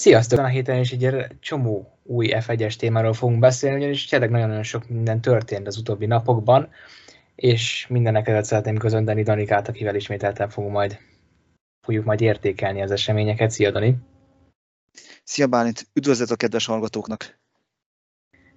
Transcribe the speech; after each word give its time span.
Sziasztok! 0.00 0.38
A 0.38 0.46
héten 0.46 0.78
is 0.78 0.90
egy 0.90 1.26
csomó 1.40 1.98
új 2.02 2.28
F1-es 2.30 2.74
témáról 2.74 3.12
fogunk 3.12 3.38
beszélni, 3.38 3.76
ugyanis 3.76 4.04
tényleg 4.04 4.30
nagyon-nagyon 4.30 4.62
sok 4.62 4.88
minden 4.88 5.20
történt 5.20 5.66
az 5.66 5.76
utóbbi 5.76 6.06
napokban, 6.06 6.68
és 7.34 7.86
mindenek 7.88 8.28
előtt 8.28 8.44
szeretném 8.44 8.76
közönteni 8.76 9.22
Danikát, 9.22 9.68
akivel 9.68 9.94
ismételten 9.94 10.48
fogunk 10.48 10.72
majd, 10.72 10.98
fogjuk 11.80 12.04
majd 12.04 12.20
értékelni 12.20 12.82
az 12.82 12.90
eseményeket. 12.90 13.50
Szia, 13.50 13.70
Dani! 13.70 13.96
Szia, 15.24 15.46
Bálint! 15.46 15.86
Üdvözlet 15.94 16.30
a 16.30 16.36
kedves 16.36 16.66
hallgatóknak! 16.66 17.38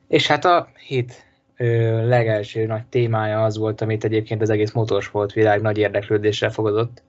És 0.07 0.27
hát 0.27 0.45
a 0.45 0.71
hét 0.87 1.25
ö, 1.57 2.07
legelső 2.07 2.65
nagy 2.65 2.85
témája 2.85 3.43
az 3.43 3.57
volt, 3.57 3.81
amit 3.81 4.03
egyébként 4.03 4.41
az 4.41 4.49
egész 4.49 4.71
motorsport 4.71 5.33
világ 5.33 5.61
nagy 5.61 5.77
érdeklődéssel 5.77 6.51
fogadott, 6.51 7.03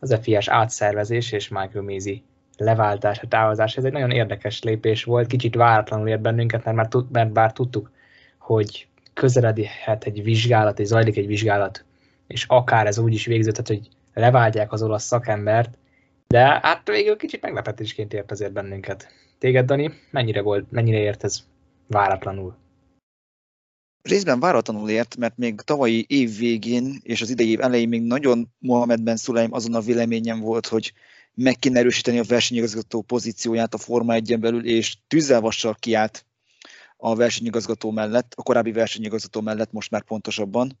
az 0.00 0.18
FIS 0.22 0.48
átszervezés 0.48 1.32
és 1.32 1.48
Michael 1.48 1.84
Maisie 1.84 2.22
leváltás, 2.56 3.18
a 3.18 3.28
távozás. 3.28 3.76
Ez 3.76 3.84
egy 3.84 3.92
nagyon 3.92 4.10
érdekes 4.10 4.62
lépés 4.62 5.04
volt, 5.04 5.26
kicsit 5.26 5.54
váratlanul 5.54 6.08
ért 6.08 6.20
bennünket, 6.20 6.64
mert, 6.64 6.76
már 6.76 6.88
tud, 6.88 7.10
mert 7.10 7.32
bár 7.32 7.52
tudtuk, 7.52 7.90
hogy 8.38 8.88
közeledhet 9.14 10.04
egy 10.04 10.22
vizsgálat, 10.22 10.78
és 10.78 10.86
zajlik 10.86 11.16
egy 11.16 11.26
vizsgálat, 11.26 11.84
és 12.26 12.44
akár 12.48 12.86
ez 12.86 12.98
úgy 12.98 13.14
is 13.14 13.26
végződhet, 13.26 13.66
hogy 13.66 13.88
leváltják 14.14 14.72
az 14.72 14.82
olasz 14.82 15.04
szakembert, 15.04 15.78
de 16.26 16.60
hát 16.62 16.88
végül 16.88 17.16
kicsit 17.16 17.42
meglepetésként 17.42 18.12
ért 18.14 18.30
azért 18.30 18.52
bennünket. 18.52 19.08
Téged, 19.38 19.66
Dani, 19.66 19.92
mennyire 20.10 20.40
volt, 20.40 20.70
mennyire 20.70 20.98
ért 20.98 21.24
ez 21.24 21.44
váratlanul? 21.86 22.56
Részben 24.02 24.40
váratlanul 24.40 24.90
ért, 24.90 25.16
mert 25.16 25.36
még 25.36 25.60
tavalyi 25.60 26.04
év 26.08 26.36
végén 26.38 27.00
és 27.02 27.22
az 27.22 27.30
idei 27.30 27.50
év 27.50 27.60
elején 27.60 27.88
még 27.88 28.02
nagyon 28.02 28.48
Mohamed 28.58 29.02
Ben 29.02 29.16
Sulaim 29.16 29.52
azon 29.52 29.74
a 29.74 29.80
véleményem 29.80 30.40
volt, 30.40 30.66
hogy 30.66 30.92
meg 31.36 31.56
kéne 31.58 31.78
erősíteni 31.78 32.18
a 32.18 32.22
versenyigazgató 32.22 33.02
pozícióját 33.02 33.74
a 33.74 33.78
Forma 33.78 34.14
1 34.14 34.38
belül, 34.38 34.66
és 34.66 34.96
tűzzelvassal 35.06 35.74
kiállt 35.74 36.26
a 36.96 37.14
versenyigazgató 37.14 37.90
mellett, 37.90 38.32
a 38.36 38.42
korábbi 38.42 38.72
versenyigazgató 38.72 39.40
mellett 39.40 39.72
most 39.72 39.90
már 39.90 40.02
pontosabban. 40.02 40.78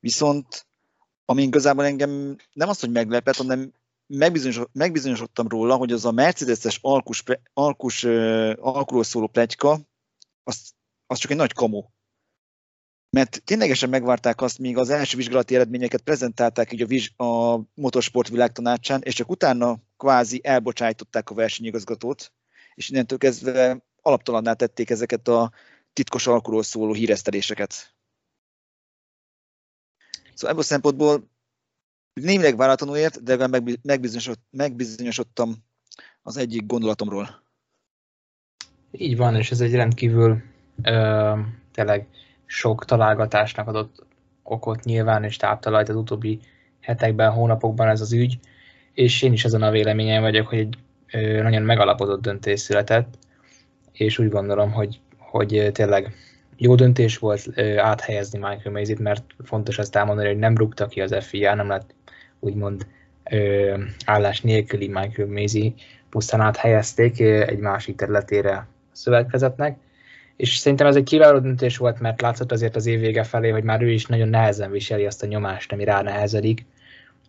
Viszont 0.00 0.66
ami 1.24 1.42
igazából 1.42 1.84
engem 1.84 2.36
nem 2.52 2.68
az, 2.68 2.80
hogy 2.80 2.90
meglepett, 2.90 3.36
hanem 3.36 3.72
megbizonyos, 4.06 4.60
megbizonyosodtam 4.72 5.48
róla, 5.48 5.76
hogy 5.76 5.92
az 5.92 6.04
a 6.04 6.12
Mercedes-es 6.12 6.78
alkus, 6.82 7.22
alkus, 7.52 8.04
alkuról 8.54 9.04
szóló 9.04 9.26
pletyka, 9.26 9.80
az, 10.44 10.72
az 11.06 11.18
csak 11.18 11.30
egy 11.30 11.36
nagy 11.36 11.52
kamu 11.52 11.82
mert 13.16 13.42
ténylegesen 13.44 13.88
megvárták 13.88 14.40
azt, 14.40 14.58
míg 14.58 14.76
az 14.76 14.90
első 14.90 15.16
vizsgálati 15.16 15.54
eredményeket 15.54 16.00
prezentálták 16.00 16.72
így 16.72 16.82
a, 16.82 16.86
viz, 16.86 17.10
a 17.16 17.60
motorsport 17.74 18.28
világtanácsán, 18.28 19.00
és 19.02 19.14
csak 19.14 19.30
utána 19.30 19.78
kvázi 19.96 20.40
elbocsájtották 20.44 21.30
a 21.30 21.34
versenyigazgatót, 21.34 22.32
és 22.74 22.88
innentől 22.88 23.18
kezdve 23.18 23.84
alaptalanná 24.02 24.52
tették 24.52 24.90
ezeket 24.90 25.28
a 25.28 25.52
titkos 25.92 26.26
alkuról 26.26 26.62
szóló 26.62 26.92
híreszteléseket. 26.92 27.94
Szóval 30.34 30.50
ebből 30.50 30.62
a 30.62 30.62
szempontból 30.62 31.30
némileg 32.12 32.56
váratlanul 32.56 32.96
ért, 32.96 33.22
de 33.22 33.48
megbizonyosod, 33.82 34.38
megbizonyosodtam 34.50 35.54
az 36.22 36.36
egyik 36.36 36.66
gondolatomról. 36.66 37.42
Így 38.90 39.16
van, 39.16 39.36
és 39.36 39.50
ez 39.50 39.60
egy 39.60 39.74
rendkívül 39.74 40.42
ö, 40.82 41.38
tényleg 41.72 42.08
sok 42.52 42.84
találgatásnak 42.84 43.68
adott 43.68 44.06
okot 44.42 44.84
nyilván, 44.84 45.24
és 45.24 45.36
táptalajt 45.36 45.88
az 45.88 45.96
utóbbi 45.96 46.40
hetekben, 46.80 47.30
hónapokban 47.30 47.88
ez 47.88 48.00
az 48.00 48.12
ügy, 48.12 48.38
és 48.92 49.22
én 49.22 49.32
is 49.32 49.44
azon 49.44 49.62
a 49.62 49.70
véleményen 49.70 50.20
vagyok, 50.20 50.46
hogy 50.46 50.58
egy 50.58 51.42
nagyon 51.42 51.62
megalapozott 51.62 52.22
döntés 52.22 52.60
született, 52.60 53.18
és 53.92 54.18
úgy 54.18 54.28
gondolom, 54.28 54.72
hogy, 54.72 55.00
hogy 55.18 55.70
tényleg 55.72 56.14
jó 56.56 56.74
döntés 56.74 57.18
volt 57.18 57.60
áthelyezni 57.76 58.38
Michael 58.38 58.72
Mays-it, 58.72 58.98
mert 58.98 59.24
fontos 59.44 59.78
azt 59.78 59.96
elmondani, 59.96 60.28
hogy 60.28 60.38
nem 60.38 60.56
rúgta 60.56 60.86
ki 60.86 61.00
az 61.00 61.16
FIA, 61.20 61.54
nem 61.54 61.68
lett 61.68 61.94
úgymond 62.40 62.86
állás 64.04 64.40
nélküli 64.40 64.88
Michael 64.88 65.28
Mays-i, 65.28 65.74
pusztán 66.10 66.40
áthelyezték 66.40 67.20
egy 67.20 67.58
másik 67.58 67.96
területére 67.96 68.52
a 68.52 68.66
szövetkezetnek, 68.92 69.78
és 70.42 70.56
szerintem 70.56 70.86
ez 70.86 70.96
egy 70.96 71.04
kiváló 71.04 71.38
döntés 71.38 71.76
volt, 71.76 72.00
mert 72.00 72.20
látszott 72.20 72.52
azért 72.52 72.76
az 72.76 72.86
év 72.86 73.00
vége 73.00 73.24
felé, 73.24 73.50
hogy 73.50 73.62
már 73.62 73.82
ő 73.82 73.90
is 73.90 74.06
nagyon 74.06 74.28
nehezen 74.28 74.70
viseli 74.70 75.06
azt 75.06 75.22
a 75.22 75.26
nyomást, 75.26 75.72
ami 75.72 75.84
rá 75.84 76.02
nehezedik. 76.02 76.64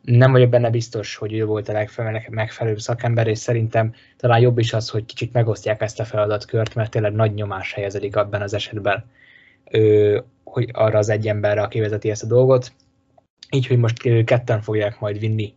Nem 0.02 0.32
vagyok 0.32 0.50
benne 0.50 0.70
biztos, 0.70 1.16
hogy 1.16 1.34
ő 1.34 1.46
volt 1.46 1.70
a 1.70 1.74
legfelelőbb 1.74 2.80
szakember, 2.80 3.28
és 3.28 3.38
szerintem 3.38 3.94
talán 4.18 4.40
jobb 4.40 4.58
is 4.58 4.74
az, 4.74 4.90
hogy 4.90 5.06
kicsit 5.06 5.34
megosztják 5.34 5.82
ezt 5.82 6.00
a 6.00 6.06
feladatkört, 6.06 6.76
mert 6.76 6.92
tényleg 6.92 7.14
nagy 7.14 7.34
nyomás 7.34 7.74
helyezedik 7.74 8.16
abban 8.16 8.42
az 8.42 8.54
esetben, 8.54 9.06
hogy 10.44 10.70
arra 10.72 10.98
az 10.98 11.10
egy 11.10 11.28
emberre, 11.28 11.62
aki 11.62 11.80
vezeti 11.80 12.10
ezt 12.10 12.24
a 12.24 12.28
dolgot. 12.28 12.72
Így, 13.52 13.68
hogy 13.68 13.78
most 13.78 14.24
ketten 14.24 14.62
fogják 14.62 15.00
majd 15.00 15.20
vinni 15.20 15.54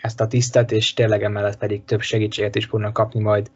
ezt 0.00 0.20
a 0.20 0.26
tisztet, 0.26 0.72
és 0.72 0.94
tényleg 0.94 1.22
emellett 1.22 1.58
pedig 1.58 1.84
több 1.84 2.00
segítséget 2.00 2.54
is 2.54 2.64
fognak 2.64 2.92
kapni 2.92 3.20
majd 3.20 3.50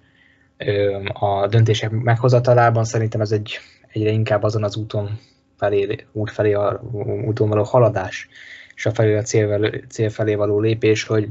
a 1.13 1.47
döntések 1.47 1.91
meghozatalában 1.91 2.85
szerintem 2.85 3.21
ez 3.21 3.33
egy 3.33 3.59
egyre 3.93 4.11
inkább 4.11 4.43
azon 4.43 4.65
az 4.65 4.77
úton 4.77 5.19
felé, 5.57 6.07
út 6.13 6.31
felé 6.31 6.53
a 6.53 6.81
úton 7.27 7.49
való 7.49 7.63
haladás, 7.63 8.29
és 8.75 8.87
a 8.87 8.91
felé 8.91 9.17
a 9.17 9.23
cél, 9.23 9.71
cél 9.89 10.11
felé 10.11 10.35
való 10.35 10.61
lépés, 10.61 11.03
hogy, 11.03 11.29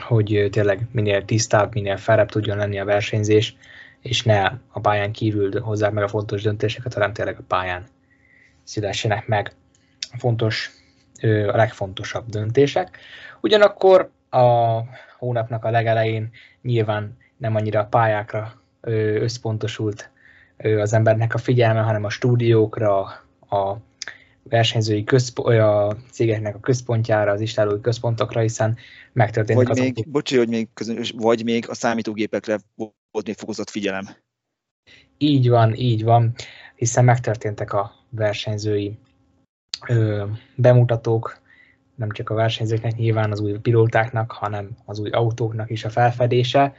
hogy 0.00 0.48
tényleg 0.50 0.88
minél 0.92 1.24
tisztább, 1.24 1.74
minél 1.74 1.96
felebb 1.96 2.28
tudjon 2.28 2.56
lenni 2.56 2.78
a 2.78 2.84
versenyzés, 2.84 3.56
és 4.00 4.22
ne 4.22 4.44
a 4.68 4.80
pályán 4.80 5.12
kívül 5.12 5.60
hozzák 5.60 5.92
meg 5.92 6.04
a 6.04 6.08
fontos 6.08 6.42
döntéseket, 6.42 6.94
hanem 6.94 7.12
tényleg 7.12 7.36
a 7.38 7.44
pályán 7.46 7.86
szülessenek 8.64 9.26
meg 9.26 9.52
a 10.12 10.18
fontos, 10.18 10.70
a 11.22 11.56
legfontosabb 11.56 12.28
döntések. 12.28 12.98
Ugyanakkor 13.40 14.10
a 14.30 14.78
hónapnak 15.18 15.64
a 15.64 15.70
legelején 15.70 16.30
nyilván 16.62 17.16
nem 17.42 17.54
annyira 17.54 17.80
a 17.80 17.84
pályákra 17.84 18.62
összpontosult 18.80 20.10
az 20.56 20.92
embernek 20.92 21.34
a 21.34 21.38
figyelme, 21.38 21.80
hanem 21.80 22.04
a 22.04 22.10
stúdiókra, 22.10 23.00
a 23.50 23.76
versenyzői 24.42 25.04
közpo- 25.04 25.46
a 25.46 25.96
cégeknek 26.10 26.54
a 26.54 26.60
központjára, 26.60 27.32
az 27.32 27.40
istálói 27.40 27.80
központokra, 27.80 28.40
hiszen 28.40 28.76
megtörtént 29.12 29.58
vagy 29.58 29.70
azok. 29.70 29.84
Még, 29.84 30.08
bocsi, 30.08 30.36
hogy 30.36 30.48
még 30.48 30.68
közös, 30.74 31.14
vagy 31.16 31.44
még 31.44 31.68
a 31.68 31.74
számítógépekre 31.74 32.58
volt 33.10 33.26
még 33.26 33.36
fokozott 33.36 33.70
figyelem. 33.70 34.08
Így 35.18 35.48
van, 35.48 35.74
így 35.74 36.04
van, 36.04 36.32
hiszen 36.76 37.04
megtörténtek 37.04 37.72
a 37.72 37.92
versenyzői 38.08 38.98
ö, 39.88 40.24
bemutatók, 40.54 41.40
nem 41.94 42.10
csak 42.10 42.30
a 42.30 42.34
versenyzőknek, 42.34 42.96
nyilván 42.96 43.30
az 43.30 43.40
új 43.40 43.52
pilótáknak, 43.52 44.32
hanem 44.32 44.70
az 44.84 44.98
új 44.98 45.10
autóknak 45.10 45.70
is 45.70 45.84
a 45.84 45.90
felfedése, 45.90 46.74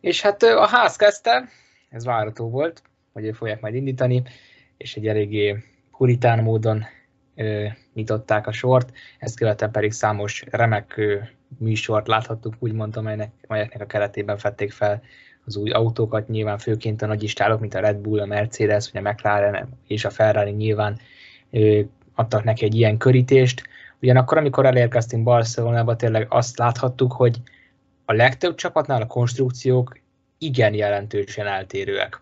és 0.00 0.20
hát 0.20 0.42
a 0.42 0.66
ház 0.66 0.96
kezdte, 0.96 1.48
ez 1.90 2.04
várható 2.04 2.50
volt, 2.50 2.82
hogy 3.12 3.36
fogják 3.36 3.60
majd 3.60 3.74
indítani, 3.74 4.22
és 4.76 4.96
egy 4.96 5.06
eléggé 5.06 5.64
puritán 5.96 6.42
módon 6.42 6.84
ö, 7.34 7.66
nyitották 7.94 8.46
a 8.46 8.52
sort, 8.52 8.92
ezt 9.18 9.36
követően 9.36 9.70
pedig 9.70 9.92
számos 9.92 10.44
remek 10.50 10.96
ö, 10.96 11.16
műsort 11.58 12.06
láthattuk, 12.06 12.54
úgymond, 12.58 12.96
amelynek, 12.96 13.30
amelyeknek 13.46 13.82
a 13.82 13.86
keretében 13.86 14.38
fették 14.38 14.72
fel 14.72 15.02
az 15.44 15.56
új 15.56 15.70
autókat, 15.70 16.28
nyilván 16.28 16.58
főként 16.58 17.02
a 17.02 17.06
nagy 17.06 17.22
istálok, 17.22 17.60
mint 17.60 17.74
a 17.74 17.80
Red 17.80 17.96
Bull, 17.96 18.20
a 18.20 18.26
Mercedes, 18.26 18.90
vagy 18.90 19.04
a 19.04 19.08
McLaren 19.10 19.68
és 19.86 20.04
a 20.04 20.10
Ferrari 20.10 20.50
nyilván 20.50 20.98
ö, 21.50 21.80
adtak 22.14 22.44
neki 22.44 22.64
egy 22.64 22.74
ilyen 22.74 22.96
körítést. 22.96 23.62
Ugyanakkor, 24.02 24.38
amikor 24.38 24.66
elérkeztünk 24.66 25.22
Barcelonába, 25.22 25.96
tényleg 25.96 26.26
azt 26.28 26.58
láthattuk, 26.58 27.12
hogy 27.12 27.40
a 28.10 28.12
legtöbb 28.12 28.54
csapatnál 28.54 29.02
a 29.02 29.06
konstrukciók 29.06 29.98
igen 30.38 30.74
jelentősen 30.74 31.46
eltérőek. 31.46 32.20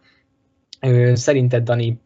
Szerinted, 1.12 1.64
Dani, 1.64 2.00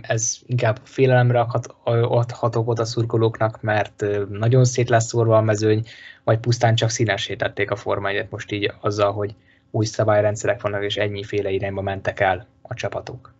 ez 0.00 0.38
inkább 0.46 0.80
félelemre 0.84 1.46
adhatok 1.84 2.68
ott 2.68 2.78
a 2.78 2.84
szurkolóknak, 2.84 3.62
mert 3.62 4.04
nagyon 4.28 4.64
szét 4.64 4.88
lesz 4.88 5.06
szórva 5.06 5.36
a 5.36 5.42
mezőny, 5.42 5.86
vagy 6.24 6.38
pusztán 6.38 6.74
csak 6.74 6.90
színesítették 6.90 7.70
a 7.70 7.76
formáját 7.76 8.30
most 8.30 8.52
így 8.52 8.72
azzal, 8.80 9.12
hogy 9.12 9.34
új 9.70 9.84
szabályrendszerek 9.84 10.60
vannak, 10.60 10.84
és 10.84 10.96
ennyiféle 10.96 11.50
irányba 11.50 11.80
mentek 11.80 12.20
el 12.20 12.46
a 12.62 12.74
csapatok. 12.74 13.34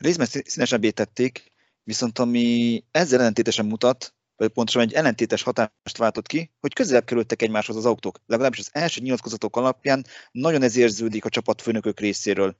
Részben 0.00 0.26
színesebbé 0.26 0.90
tették, 0.90 1.52
viszont 1.84 2.18
ami 2.18 2.84
ezzel 2.90 3.20
ellentétesen 3.20 3.66
mutat, 3.66 4.14
vagy 4.42 4.52
pontosan 4.52 4.82
egy 4.82 4.92
ellentétes 4.92 5.42
hatást 5.42 5.96
váltott 5.96 6.26
ki, 6.26 6.50
hogy 6.60 6.74
közelebb 6.74 7.04
kerültek 7.04 7.42
egymáshoz 7.42 7.76
az 7.76 7.86
autók. 7.86 8.20
Legalábbis 8.26 8.58
az 8.58 8.68
első 8.72 9.00
nyilatkozatok 9.00 9.56
alapján 9.56 10.04
nagyon 10.32 10.62
ez 10.62 10.76
érződik 10.76 11.24
a 11.24 11.28
csapatfőnökök 11.28 12.00
részéről. 12.00 12.56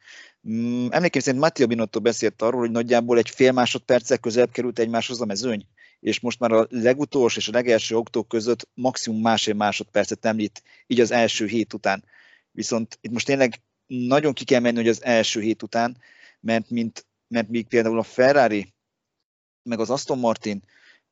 Mm, 0.48 0.86
emlékeim 0.90 1.24
szerint 1.24 1.42
Mattia 1.42 1.66
Binotto 1.66 2.00
beszélt 2.00 2.42
arról, 2.42 2.60
hogy 2.60 2.70
nagyjából 2.70 3.18
egy 3.18 3.30
fél 3.30 3.52
másodperccel 3.52 4.18
közelebb 4.18 4.50
került 4.50 4.78
egymáshoz 4.78 5.20
a 5.20 5.24
mezőny, 5.24 5.66
és 6.00 6.20
most 6.20 6.38
már 6.38 6.52
a 6.52 6.66
legutolsó 6.70 7.38
és 7.38 7.48
a 7.48 7.52
legelső 7.52 7.96
autók 7.96 8.28
között 8.28 8.68
maximum 8.74 9.20
másfél 9.20 9.54
másodpercet 9.54 10.24
említ, 10.24 10.62
így 10.86 11.00
az 11.00 11.10
első 11.10 11.46
hét 11.46 11.72
után. 11.72 12.04
Viszont 12.50 12.98
itt 13.00 13.12
most 13.12 13.26
tényleg 13.26 13.60
nagyon 13.86 14.32
ki 14.32 14.44
kell 14.44 14.60
menni, 14.60 14.76
hogy 14.76 14.88
az 14.88 15.04
első 15.04 15.40
hét 15.40 15.62
után, 15.62 15.96
mert, 16.40 16.70
mint, 16.70 17.06
mert 17.28 17.48
még 17.48 17.66
például 17.66 17.98
a 17.98 18.02
Ferrari, 18.02 18.72
meg 19.62 19.80
az 19.80 19.90
Aston 19.90 20.18
Martin 20.18 20.62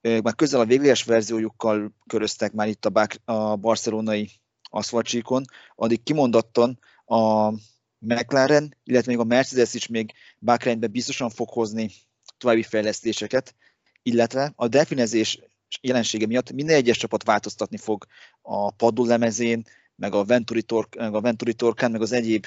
már 0.00 0.35
közel 0.35 0.61
a 0.61 0.64
végleges 0.64 1.05
verziójukkal 1.05 1.94
köröztek 2.06 2.52
már 2.52 2.69
itt 2.69 2.85
a, 2.85 2.91
bák, 2.91 3.20
a 3.25 3.56
barcelonai 3.56 4.31
aszfaltcsíkon, 4.70 5.44
addig 5.75 6.02
kimondottan 6.02 6.79
a 7.05 7.50
McLaren, 7.99 8.76
illetve 8.85 9.11
még 9.11 9.20
a 9.20 9.25
Mercedes 9.25 9.75
is 9.75 9.87
még 9.87 10.12
Bakránybe 10.38 10.87
biztosan 10.87 11.31
fog 11.31 11.49
hozni 11.49 11.91
további 12.38 12.62
fejlesztéseket, 12.62 13.55
illetve 14.02 14.52
a 14.56 14.69
definezés 14.69 15.38
jelensége 15.81 16.26
miatt 16.26 16.53
minden 16.53 16.76
egyes 16.76 16.96
csapat 16.96 17.25
változtatni 17.25 17.76
fog 17.76 18.06
a 18.43 18.70
padlólemezén, 18.70 19.64
meg 19.96 20.14
a 20.14 20.25
Venturi, 20.25 20.62
tork, 20.62 20.94
meg 20.94 21.14
a 21.14 21.20
Venturi 21.20 21.55
torkán, 21.55 21.91
meg 21.91 22.00
az 22.00 22.12
egyéb 22.12 22.46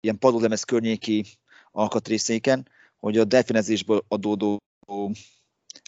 ilyen 0.00 0.18
padlólemez 0.18 0.64
környéki 0.64 1.24
alkatrészéken, 1.72 2.68
hogy 2.96 3.18
a 3.18 3.24
definezésből 3.24 4.04
adódó 4.08 4.58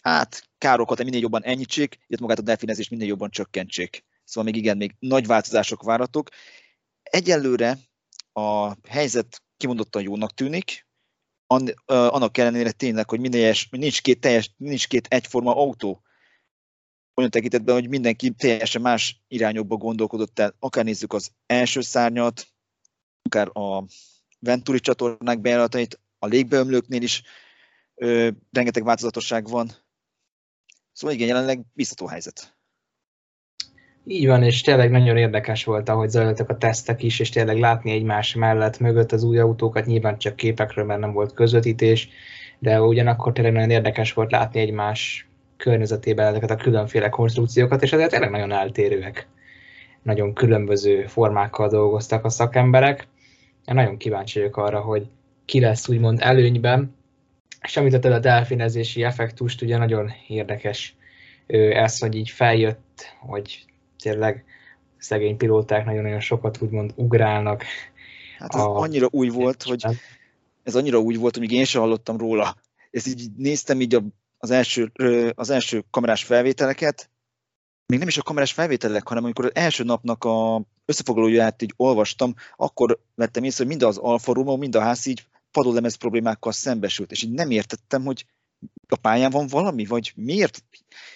hát 0.03 0.48
károkat 0.59 1.03
minél 1.03 1.21
jobban 1.21 1.43
enyhítsék, 1.43 1.95
illetve 2.07 2.25
magát 2.25 2.39
a 2.39 2.41
definezést 2.41 2.89
minél 2.89 3.07
jobban 3.07 3.29
csökkentsék. 3.29 4.03
Szóval 4.23 4.51
még 4.51 4.61
igen, 4.61 4.77
még 4.77 4.95
nagy 4.99 5.27
változások 5.27 5.83
várhatók. 5.83 6.29
Egyelőre 7.03 7.77
a 8.33 8.73
helyzet 8.89 9.43
kimondottan 9.57 10.01
jónak 10.01 10.33
tűnik, 10.33 10.87
annak 11.85 12.37
ellenére 12.37 12.71
tényleg, 12.71 13.09
hogy 13.09 13.19
minden 13.19 13.41
egyes, 13.41 13.67
nincs 13.71 14.01
két, 14.01 14.19
teljes, 14.19 14.53
nincs 14.57 14.87
két 14.87 15.07
egyforma 15.07 15.55
autó, 15.55 16.03
olyan 17.19 17.31
tekintetben, 17.31 17.75
hogy 17.75 17.89
mindenki 17.89 18.31
teljesen 18.31 18.81
más 18.81 19.23
irányokba 19.27 19.75
gondolkodott 19.75 20.39
el, 20.39 20.55
akár 20.59 20.83
nézzük 20.83 21.13
az 21.13 21.31
első 21.45 21.81
szárnyat, 21.81 22.47
akár 23.21 23.49
a 23.53 23.83
Venturi 24.39 24.79
csatornák 24.79 25.39
bejáratait, 25.39 25.99
a 26.19 26.25
légbeömlőknél 26.25 27.01
is 27.01 27.23
ö, 27.95 28.29
rengeteg 28.51 28.83
változatosság 28.83 29.47
van. 29.47 29.71
Szóval 30.99 31.15
igen, 31.15 31.27
jelenleg 31.27 31.61
biztató 31.73 32.05
helyzet. 32.05 32.55
Így 34.05 34.27
van, 34.27 34.43
és 34.43 34.61
tényleg 34.61 34.91
nagyon 34.91 35.17
érdekes 35.17 35.63
volt, 35.63 35.89
ahogy 35.89 36.09
zajlottak 36.09 36.49
a 36.49 36.57
tesztek 36.57 37.03
is, 37.03 37.19
és 37.19 37.29
tényleg 37.29 37.59
látni 37.59 37.91
egymás 37.91 38.35
mellett 38.35 38.79
mögött 38.79 39.11
az 39.11 39.23
új 39.23 39.39
autókat, 39.39 39.85
nyilván 39.85 40.17
csak 40.17 40.35
képekről, 40.35 40.85
mert 40.85 40.99
nem 40.99 41.11
volt 41.11 41.33
közvetítés, 41.33 42.09
de 42.59 42.81
ugyanakkor 42.81 43.33
tényleg 43.33 43.53
nagyon 43.53 43.69
érdekes 43.69 44.13
volt 44.13 44.31
látni 44.31 44.59
egymás 44.59 45.29
környezetében 45.57 46.27
ezeket 46.27 46.51
a 46.51 46.55
különféle 46.55 47.09
konstrukciókat, 47.09 47.83
és 47.83 47.93
ezért 47.93 48.09
tényleg 48.09 48.29
nagyon 48.29 48.51
eltérőek. 48.51 49.27
Nagyon 50.03 50.33
különböző 50.33 51.05
formákkal 51.05 51.67
dolgoztak 51.67 52.25
a 52.25 52.29
szakemberek. 52.29 53.07
Én 53.65 53.75
nagyon 53.75 53.97
kíváncsi 53.97 54.39
vagyok 54.39 54.57
arra, 54.57 54.79
hogy 54.79 55.09
ki 55.45 55.59
lesz 55.59 55.89
úgymond 55.89 56.19
előnyben, 56.21 56.97
és 57.61 57.77
említetted 57.77 58.11
a 58.11 58.19
delfinezési 58.19 59.03
effektust, 59.03 59.61
ugye 59.61 59.77
nagyon 59.77 60.11
érdekes 60.27 60.95
ez, 61.47 61.99
hogy 61.99 62.15
így 62.15 62.29
feljött, 62.29 63.15
hogy 63.19 63.65
tényleg 64.01 64.43
szegény 64.97 65.37
pilóták 65.37 65.85
nagyon-nagyon 65.85 66.19
sokat 66.19 66.61
úgymond 66.61 66.93
ugrálnak. 66.95 67.63
Hát 68.37 68.55
ez 68.55 68.61
a... 68.61 68.75
annyira 68.75 69.07
új 69.11 69.29
volt, 69.29 69.63
hogy 69.63 69.83
ez 70.63 70.75
annyira 70.75 70.99
úgy 70.99 71.17
volt, 71.17 71.37
hogy 71.37 71.47
még 71.47 71.57
én 71.57 71.65
sem 71.65 71.81
hallottam 71.81 72.17
róla. 72.17 72.55
Ezt 72.91 73.07
így 73.07 73.31
néztem 73.37 73.81
így 73.81 73.97
az 74.37 74.51
első, 74.51 74.91
az 75.35 75.49
első 75.49 75.83
kamerás 75.91 76.23
felvételeket, 76.23 77.09
még 77.85 77.99
nem 77.99 78.07
is 78.07 78.17
a 78.17 78.21
kamerás 78.21 78.51
felvételek, 78.51 79.07
hanem 79.07 79.23
amikor 79.23 79.45
az 79.45 79.51
első 79.53 79.83
napnak 79.83 80.23
a 80.23 80.61
összefoglalóját 80.85 81.61
így 81.61 81.73
olvastam, 81.75 82.33
akkor 82.55 82.99
vettem 83.15 83.43
észre, 83.43 83.57
hogy 83.57 83.67
mind 83.67 83.83
az 83.83 83.97
Alfa 83.97 84.33
Romeo, 84.33 84.57
mind 84.57 84.75
a 84.75 84.81
ház 84.81 85.05
így 85.05 85.25
padólemez 85.51 85.95
problémákkal 85.95 86.51
szembesült, 86.51 87.11
és 87.11 87.23
így 87.23 87.31
nem 87.31 87.49
értettem, 87.49 88.05
hogy 88.05 88.25
a 88.87 88.95
pályán 88.95 89.31
van 89.31 89.47
valami, 89.47 89.85
vagy 89.85 90.11
miért, 90.15 90.63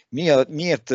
miért, 0.09 0.50
miért 0.50 0.94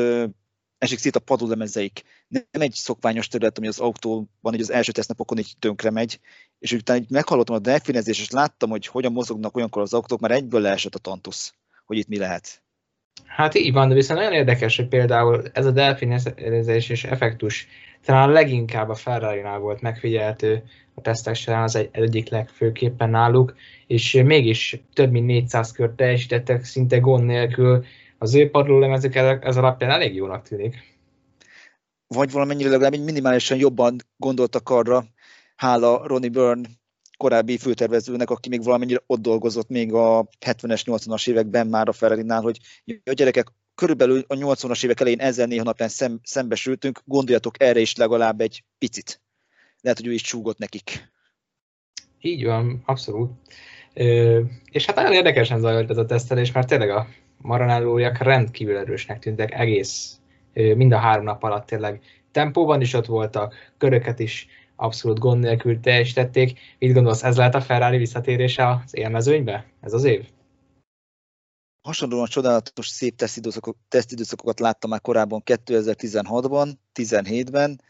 esik 0.78 0.98
szét 0.98 1.16
a 1.16 1.20
padólemezeik. 1.20 2.02
Nem 2.28 2.42
egy 2.50 2.72
szokványos 2.72 3.28
terület, 3.28 3.58
ami 3.58 3.66
az 3.66 3.78
autóban 3.78 4.28
hogy 4.40 4.60
az 4.60 4.70
első 4.70 4.92
tesztnapokon 4.92 5.38
így 5.38 5.54
tönkre 5.58 5.90
megy, 5.90 6.20
és 6.58 6.72
utána 6.72 7.00
így 7.00 7.10
meghallottam 7.10 7.54
a 7.54 7.58
delfinezést, 7.58 8.20
és 8.20 8.30
láttam, 8.30 8.70
hogy 8.70 8.86
hogyan 8.86 9.12
mozognak 9.12 9.56
olyankor 9.56 9.82
az 9.82 9.94
autók, 9.94 10.20
már 10.20 10.30
egyből 10.30 10.60
leesett 10.60 10.94
a 10.94 10.98
tantusz, 10.98 11.54
hogy 11.86 11.96
itt 11.96 12.08
mi 12.08 12.18
lehet. 12.18 12.62
Hát 13.26 13.54
így 13.54 13.72
van, 13.72 13.88
de 13.88 13.94
viszont 13.94 14.18
nagyon 14.18 14.34
érdekes, 14.34 14.76
hogy 14.76 14.88
például 14.88 15.42
ez 15.52 15.66
a 15.66 15.70
delfinezés 15.70 16.88
és 16.88 17.04
effektus 17.04 17.66
talán 18.08 18.30
leginkább 18.30 18.88
a 18.88 18.94
ferrari 18.94 19.42
volt 19.60 19.80
megfigyelhető 19.80 20.62
a 20.94 21.00
tesztek 21.00 21.34
során, 21.34 21.62
az 21.62 21.76
egy, 21.76 21.88
egyik 21.92 22.28
legfőképpen 22.28 23.10
náluk, 23.10 23.54
és 23.86 24.22
mégis 24.24 24.80
több 24.92 25.10
mint 25.10 25.26
400 25.26 25.72
kört 25.72 25.96
teljesítettek 25.96 26.64
szinte 26.64 26.98
gond 26.98 27.24
nélkül, 27.24 27.84
az 28.18 28.34
ő 28.34 28.50
padlólemezük 28.50 29.14
ez 29.14 29.56
alapján 29.56 29.90
elég 29.90 30.14
jónak 30.14 30.42
tűnik. 30.42 30.76
Vagy 32.06 32.30
valamennyire 32.30 32.68
legalább 32.68 33.04
minimálisan 33.04 33.58
jobban 33.58 33.96
gondoltak 34.16 34.68
arra, 34.68 35.04
hála 35.56 36.06
Ronnie 36.06 36.30
Byrne 36.30 36.68
korábbi 37.16 37.58
főtervezőnek, 37.58 38.30
aki 38.30 38.48
még 38.48 38.64
valamennyire 38.64 39.02
ott 39.06 39.20
dolgozott 39.20 39.68
még 39.68 39.92
a 39.92 40.28
70-es, 40.46 40.82
80-as 40.84 41.28
években 41.28 41.66
már 41.66 41.88
a 41.88 41.92
ferrari 41.92 42.24
hogy 42.28 42.58
a 43.04 43.12
gyerekek, 43.12 43.48
körülbelül 43.78 44.24
a 44.26 44.34
80-as 44.34 44.84
évek 44.84 45.00
elején 45.00 45.20
ezzel 45.20 45.46
néha 45.46 45.62
napján 45.64 45.88
szem, 45.88 46.20
szembesültünk, 46.22 47.00
gondoljatok 47.04 47.62
erre 47.62 47.80
is 47.80 47.96
legalább 47.96 48.40
egy 48.40 48.64
picit. 48.78 49.20
Lehet, 49.80 49.98
hogy 49.98 50.06
ő 50.06 50.12
is 50.12 50.22
csúgott 50.22 50.58
nekik. 50.58 51.10
Így 52.20 52.44
van, 52.44 52.82
abszolút. 52.86 53.30
És 54.70 54.86
hát 54.86 54.96
nagyon 54.96 55.12
érdekesen 55.12 55.60
zajlott 55.60 55.90
ez 55.90 55.96
a 55.96 56.04
tesztelés, 56.04 56.52
mert 56.52 56.68
tényleg 56.68 56.90
a 56.90 57.06
maranálójak 57.36 58.18
rendkívül 58.18 58.76
erősnek 58.76 59.18
tűntek 59.18 59.54
egész, 59.54 60.20
mind 60.52 60.92
a 60.92 60.98
három 60.98 61.24
nap 61.24 61.42
alatt 61.42 61.66
tényleg 61.66 62.00
tempóban 62.32 62.80
is 62.80 62.94
ott 62.94 63.06
voltak, 63.06 63.54
köröket 63.78 64.18
is 64.18 64.46
abszolút 64.76 65.18
gond 65.18 65.42
nélkül 65.42 65.80
teljesítették. 65.80 66.58
Mit 66.78 66.92
gondolsz, 66.92 67.24
ez 67.24 67.36
lehet 67.36 67.54
a 67.54 67.60
Ferrari 67.60 67.96
visszatérése 67.96 68.68
az 68.68 68.96
élmezőnybe? 68.96 69.66
Ez 69.80 69.92
az 69.92 70.04
év? 70.04 70.26
Hasonlóan 71.88 72.26
csodálatos 72.26 72.88
szép 72.88 73.16
tesztidőszakokat 73.88 74.60
láttam 74.60 74.90
már 74.90 75.00
korábban 75.00 75.42
2016-ban, 75.44 76.72
17-ben, 76.94 77.80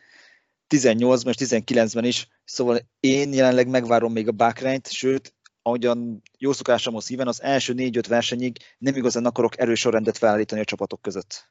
18-ban 0.74 1.28
és 1.28 1.34
19-ben 1.38 2.04
is, 2.04 2.28
szóval 2.44 2.78
én 3.00 3.32
jelenleg 3.32 3.68
megvárom 3.68 4.12
még 4.12 4.28
a 4.28 4.32
Bahreint, 4.32 4.90
sőt, 4.90 5.34
ahogyan 5.62 6.22
jó 6.38 6.52
szokásom 6.52 6.98
szíven, 6.98 7.26
az 7.26 7.42
első 7.42 7.72
négy-öt 7.72 8.06
versenyig 8.06 8.56
nem 8.78 8.94
igazán 8.94 9.26
akarok 9.26 9.58
erős 9.60 9.80
sorrendet 9.80 10.18
felállítani 10.18 10.60
a 10.60 10.64
csapatok 10.64 11.02
között. 11.02 11.50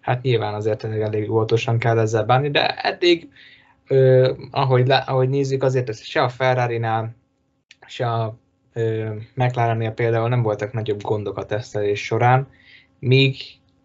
Hát 0.00 0.22
nyilván 0.22 0.54
azért 0.54 0.84
elég 0.84 1.30
óvatosan 1.30 1.78
kell 1.78 1.98
ezzel 1.98 2.24
bánni, 2.24 2.50
de 2.50 2.76
eddig, 2.76 3.28
ö, 3.86 4.32
ahogy, 4.50 4.86
le, 4.86 4.96
ahogy 4.96 5.28
nézzük, 5.28 5.62
azért 5.62 6.02
se 6.04 6.22
a 6.22 6.28
Ferrari-nál, 6.28 7.16
se 7.86 8.12
a 8.12 8.38
McLarennél 9.34 9.90
például 9.90 10.28
nem 10.28 10.42
voltak 10.42 10.72
nagyobb 10.72 11.02
gondok 11.02 11.36
a 11.36 11.46
tesztelés 11.46 12.04
során, 12.04 12.48
míg 12.98 13.36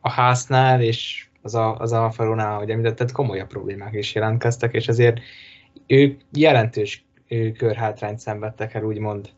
a 0.01 0.09
háznál 0.09 0.81
és 0.81 1.27
az, 1.41 1.55
a, 1.55 1.77
az 1.77 1.91
Alfa 1.91 2.23
Romeo-nál, 2.23 2.55
ahogy 2.55 2.69
említetted, 2.69 3.11
komolyabb 3.11 3.47
problémák 3.47 3.93
is 3.93 4.15
jelentkeztek, 4.15 4.73
és 4.73 4.87
ezért 4.87 5.19
ők 5.87 6.21
jelentős 6.31 7.05
körhátrányt 7.57 8.19
szenvedtek 8.19 8.73
el, 8.73 8.83
úgymond 8.83 9.29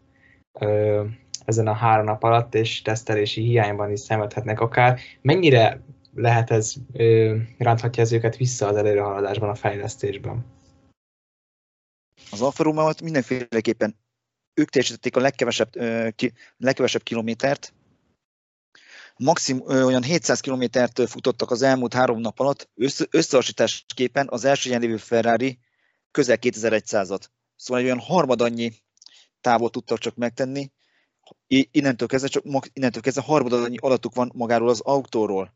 ezen 1.46 1.68
a 1.68 1.74
három 1.74 2.06
nap 2.06 2.24
alatt, 2.24 2.56
és 2.56 2.82
tesztelési 2.82 3.42
hiányban 3.42 3.92
is 3.92 4.00
szenvedhetnek 4.00 4.60
akár. 4.60 5.00
Mennyire 5.22 5.82
lehet 6.16 6.52
ez, 6.52 6.74
ránthatja 7.58 8.04
ez 8.04 8.12
őket 8.12 8.38
vissza 8.38 8.68
az 8.68 8.76
előrehaladásban, 8.76 9.50
a 9.50 9.56
fejlesztésben? 9.56 10.46
Az 12.32 12.42
Alfa 12.42 12.64
romeo 12.64 12.92
mindenféleképpen 13.04 13.96
ők 14.58 14.70
teljesítették 14.70 15.16
a 15.16 15.20
legkevesebb, 15.20 15.72
ki, 16.16 16.34
legkevesebb 16.58 17.04
kilométert, 17.04 17.74
maximum 19.18 19.68
olyan 19.68 20.04
700 20.04 20.40
kilométert 20.40 21.10
futottak 21.10 21.52
az 21.52 21.62
elmúlt 21.62 21.94
három 21.94 22.20
nap 22.20 22.40
alatt, 22.40 22.70
össze, 22.76 23.06
összehasonlításképpen 23.10 24.28
az 24.30 24.46
első 24.46 24.70
ilyen 24.70 24.82
lévő 24.82 24.98
Ferrari 24.98 25.60
közel 26.12 26.38
2100-at. 26.42 27.22
Szóval 27.56 27.82
egy 27.82 27.88
olyan 27.88 28.00
harmad 28.00 28.42
annyi 28.42 28.72
távol 29.42 29.70
tudtak 29.70 29.98
csak 29.98 30.16
megtenni, 30.16 30.72
innentől 31.48 32.08
kezdve, 32.08 32.30
csak, 32.30 32.44
innentől 32.74 33.02
kezdve 33.02 33.24
harmadannyi 33.24 33.78
alattuk 33.78 34.16
van 34.16 34.32
magáról 34.36 34.70
az 34.70 34.80
autóról. 34.80 35.54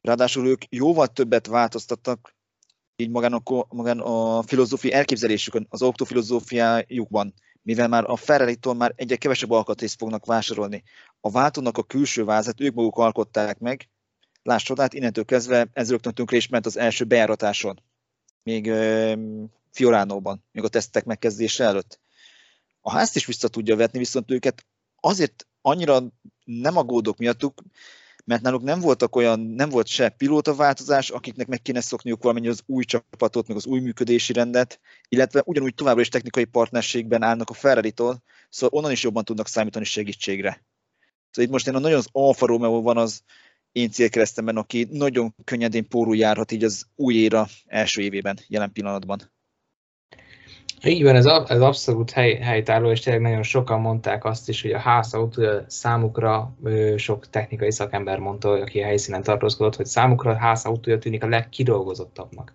Ráadásul 0.00 0.46
ők 0.46 0.62
jóval 0.68 1.06
többet 1.06 1.46
változtattak 1.46 2.34
így 2.96 3.10
magán 3.10 3.32
a, 3.32 3.66
magán 3.68 3.98
a 3.98 4.42
filozófia 4.42 4.96
elképzelésükön, 4.96 5.66
az 5.70 5.82
autó 5.82 6.04
filozófiájukban, 6.04 7.34
mivel 7.62 7.88
már 7.88 8.04
a 8.06 8.16
ferrari 8.16 8.58
már 8.76 8.92
egyre 8.96 9.16
kevesebb 9.16 9.50
alkatrészt 9.50 9.98
fognak 9.98 10.26
vásárolni. 10.26 10.82
A 11.20 11.30
váltónak 11.30 11.78
a 11.78 11.82
külső 11.82 12.24
vázat 12.24 12.60
ők 12.60 12.74
maguk 12.74 12.98
alkották 12.98 13.58
meg, 13.58 13.88
láss 14.42 14.62
csodát, 14.62 14.94
innentől 14.94 15.24
kezdve 15.24 15.68
ez 15.72 15.90
rögtön 15.90 16.14
tönkre 16.14 16.36
is 16.36 16.48
ment 16.48 16.66
az 16.66 16.76
első 16.76 17.04
bejáratáson, 17.04 17.82
még 18.42 18.66
uh, 18.66 19.12
Fioránóban, 19.70 20.44
még 20.52 20.64
a 20.64 20.68
tesztek 20.68 21.04
megkezdése 21.04 21.64
előtt. 21.64 22.00
A 22.80 22.90
házt 22.90 23.16
is 23.16 23.26
vissza 23.26 23.48
tudja 23.48 23.76
vetni, 23.76 23.98
viszont 23.98 24.30
őket 24.30 24.66
azért 25.00 25.46
annyira 25.60 26.02
nem 26.44 26.76
aggódok 26.76 27.18
miattuk, 27.18 27.62
mert 28.24 28.42
náluk 28.42 28.62
nem 28.62 28.80
voltak 28.80 29.16
olyan, 29.16 29.40
nem 29.40 29.68
volt 29.68 29.86
se 29.86 30.08
pilótaváltozás, 30.08 31.10
akiknek 31.10 31.46
meg 31.46 31.62
kéne 31.62 31.80
szokniuk 31.80 32.22
valamennyi 32.22 32.48
az 32.48 32.62
új 32.66 32.84
csapatot, 32.84 33.48
meg 33.48 33.56
az 33.56 33.66
új 33.66 33.80
működési 33.80 34.32
rendet, 34.32 34.80
illetve 35.08 35.42
ugyanúgy 35.44 35.74
továbbra 35.74 36.00
is 36.00 36.08
technikai 36.08 36.44
partnerségben 36.44 37.22
állnak 37.22 37.50
a 37.50 37.54
ferrari 37.54 37.92
szóval 37.96 38.20
onnan 38.78 38.90
is 38.90 39.02
jobban 39.02 39.24
tudnak 39.24 39.48
számítani 39.48 39.84
segítségre. 39.84 40.64
Szóval 41.30 41.44
itt 41.44 41.50
most 41.50 41.66
én 41.66 41.74
a 41.74 41.78
nagyon 41.78 41.98
az 41.98 42.08
Alfa 42.12 42.46
Romeo 42.46 42.82
van 42.82 42.96
az 42.96 43.22
én 43.72 43.90
célkeresztemben, 43.90 44.56
aki 44.56 44.86
nagyon 44.90 45.34
könnyedén 45.44 45.88
pórul 45.88 46.16
járhat 46.16 46.52
így 46.52 46.64
az 46.64 46.86
új 46.94 47.14
éra 47.14 47.46
első 47.66 48.02
évében, 48.02 48.38
jelen 48.46 48.72
pillanatban. 48.72 49.32
Így 50.84 51.02
van, 51.02 51.16
ez, 51.16 51.26
ez 51.26 51.60
abszolút 51.60 52.10
hely, 52.10 52.34
helytálló, 52.34 52.90
és 52.90 53.00
tényleg 53.00 53.22
nagyon 53.22 53.42
sokan 53.42 53.80
mondták 53.80 54.24
azt 54.24 54.48
is, 54.48 54.62
hogy 54.62 54.72
a 54.72 54.78
házsautó 54.78 55.42
számukra 55.66 56.54
sok 56.96 57.30
technikai 57.30 57.72
szakember 57.72 58.18
mondta, 58.18 58.50
aki 58.50 58.80
a 58.80 58.84
helyszínen 58.84 59.22
tartózkodott, 59.22 59.76
hogy 59.76 59.86
számukra 59.86 60.30
a 60.30 60.36
házautója 60.36 60.98
tűnik 60.98 61.24
a 61.24 61.28
legkidolgozottabbnak. 61.28 62.54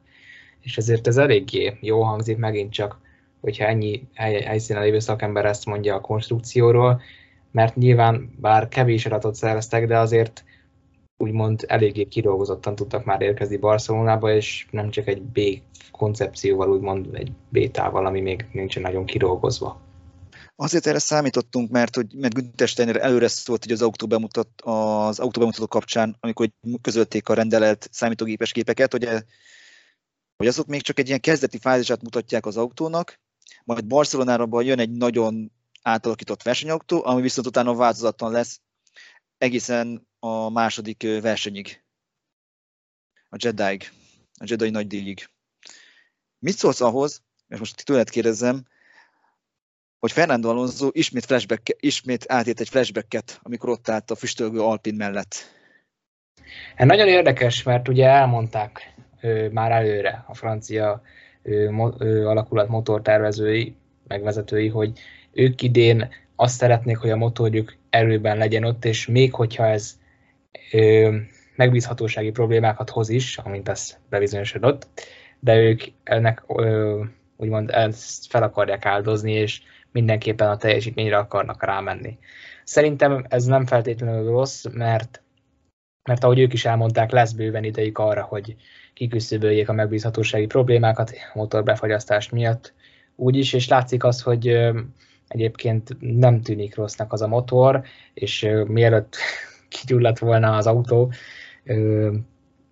És 0.62 0.77
ezért 0.77 1.07
ez 1.07 1.17
eléggé 1.17 1.77
jó 1.81 2.01
hangzik 2.01 2.38
megint 2.38 2.74
csak, 2.74 3.00
hogyha 3.41 3.65
ennyi 3.65 4.07
hely, 4.13 4.41
helyszínen 4.41 4.84
lévő 4.84 5.00
szakember 5.00 5.46
ezt 5.46 5.65
mondja 5.65 5.96
a 5.96 6.01
konstrukcióról, 6.01 7.01
mert 7.51 7.75
nyilván 7.75 8.36
bár 8.41 8.67
kevés 8.67 9.05
adatot 9.05 9.36
szereztek, 9.36 9.88
de 9.88 9.98
azért 9.98 10.43
úgymond 11.17 11.63
eléggé 11.67 12.03
kidolgozottan 12.03 12.75
tudtak 12.75 13.05
már 13.05 13.21
érkezni 13.21 13.57
Barcelonába, 13.57 14.31
és 14.31 14.67
nem 14.71 14.89
csak 14.89 15.07
egy 15.07 15.21
B 15.21 15.39
koncepcióval, 15.91 16.69
úgymond 16.69 17.15
egy 17.15 17.31
bétával, 17.50 18.05
ami 18.05 18.21
még 18.21 18.45
nincsen 18.51 18.81
nagyon 18.81 19.05
kidolgozva. 19.05 19.81
Azért 20.55 20.88
erre 20.88 21.00
számítottunk, 21.00 21.69
mert, 21.69 21.95
hogy, 21.95 22.13
mert 22.15 22.33
Günther 22.33 22.67
Steiner 22.67 22.95
előre 22.95 23.27
szólt 23.27 23.63
hogy 23.63 23.74
az 23.74 23.81
autó, 23.81 24.07
bemutat, 24.07 24.47
az 24.63 25.19
autó 25.19 25.39
bemutató 25.39 25.67
kapcsán, 25.67 26.17
amikor 26.19 26.50
közölték 26.81 27.29
a 27.29 27.33
rendelelt 27.33 27.88
számítógépes 27.91 28.51
képeket, 28.51 28.91
hogy, 28.91 29.09
hogy 30.38 30.47
azok 30.47 30.67
még 30.67 30.81
csak 30.81 31.00
egy 31.00 31.07
ilyen 31.07 31.19
kezdeti 31.19 31.57
fázisát 31.57 32.01
mutatják 32.01 32.45
az 32.45 32.57
autónak, 32.57 33.19
majd 33.63 33.86
Barcelonára 33.86 34.62
jön 34.62 34.79
egy 34.79 34.91
nagyon 34.91 35.51
átalakított 35.81 36.43
versenyautó, 36.43 37.05
ami 37.05 37.21
viszont 37.21 37.47
utána 37.47 37.75
változatlan 37.75 38.31
lesz 38.31 38.62
egészen 39.38 40.08
a 40.20 40.50
második 40.50 41.08
versenyig, 41.22 41.84
a 43.29 43.36
Jedi-ig, 43.39 43.91
a 44.39 44.46
Jedi 44.48 44.70
nagy 44.70 44.88
díjig. 44.88 45.29
Mit 46.39 46.56
szólsz 46.56 46.82
ahhoz, 46.82 47.22
és 47.48 47.60
most 47.60 47.86
tőled 47.86 48.10
kérdezem, 48.10 48.65
hogy 50.00 50.12
Fernando 50.12 50.50
Alonso 50.50 50.89
ismét, 50.91 51.25
flashback, 51.25 51.75
ismét 51.79 52.25
átért 52.27 52.60
egy 52.60 52.70
flashbacket, 52.70 53.39
amikor 53.44 53.70
ott 53.70 53.89
állt 53.89 54.12
a 54.12 54.15
füstölgő 54.15 54.62
Alpin 54.62 54.96
mellett. 54.96 55.36
Hát 56.75 56.88
nagyon 56.88 57.08
érdekes, 57.08 57.63
mert 57.63 57.88
ugye 57.88 58.06
elmondták 58.06 58.94
ő, 59.22 59.50
már 59.50 59.72
előre 59.72 60.24
a 60.27 60.34
francia 60.34 61.01
mo, 61.70 61.91
ő, 62.00 62.27
alakulat 62.27 62.67
motortervezői, 62.67 63.75
megvezetői, 64.08 64.67
hogy 64.67 65.00
ők 65.32 65.62
idén 65.62 66.10
azt 66.36 66.58
szeretnék, 66.58 66.98
hogy 66.98 67.10
a 67.10 67.15
motorjuk 67.15 67.76
erőben 67.89 68.38
legyen 68.38 68.63
ott, 68.63 68.86
és 68.86 69.08
még 69.08 69.34
hogyha 69.34 69.65
ez 69.65 70.00
ö, 70.72 71.15
megbízhatósági 71.56 72.32
problémákat 72.32 72.89
hoz 72.89 73.10
is, 73.10 73.38
amint 73.38 73.70
ez 73.70 73.98
bebizonyosodott, 74.10 74.88
de 75.39 75.56
ők 75.56 75.82
ennek 76.03 76.44
ö, 76.48 77.03
úgymond 77.38 77.70
ezt 77.70 78.27
fel 78.29 78.44
akarják 78.44 78.86
áldozni, 78.86 79.32
és 79.32 79.62
mindenképpen 79.91 80.50
a 80.50 80.58
teljesítményre 80.58 81.17
akarnak 81.17 81.63
rámenni. 81.63 82.17
Szerintem 82.63 83.25
ez 83.29 83.46
nem 83.46 83.65
feltétlenül 83.65 84.32
rossz, 84.32 84.65
mert, 84.72 85.22
mert 86.10 86.24
ahogy 86.24 86.39
ők 86.39 86.53
is 86.53 86.65
elmondták, 86.65 87.12
lesz 87.12 87.32
bőven 87.32 87.63
idejük 87.63 87.98
arra, 87.98 88.24
hogy 88.24 88.56
kiküszöböljék 88.94 89.70
a 89.70 89.74
megbízhatósági 89.74 90.46
problémákat 90.46 91.10
a 91.10 91.38
motorbefagyasztás 91.38 92.29
miatt 92.29 92.74
úgyis, 93.15 93.53
és 93.53 93.67
látszik 93.67 94.03
az, 94.03 94.22
hogy 94.22 94.60
egyébként 95.27 95.98
nem 96.00 96.41
tűnik 96.41 96.75
rossznak 96.75 97.13
az 97.13 97.22
a 97.22 97.27
motor, 97.27 97.81
és 98.13 98.48
mielőtt 98.67 99.15
kigyulladt 99.69 100.19
volna 100.19 100.55
az 100.55 100.67
autó, 100.67 101.12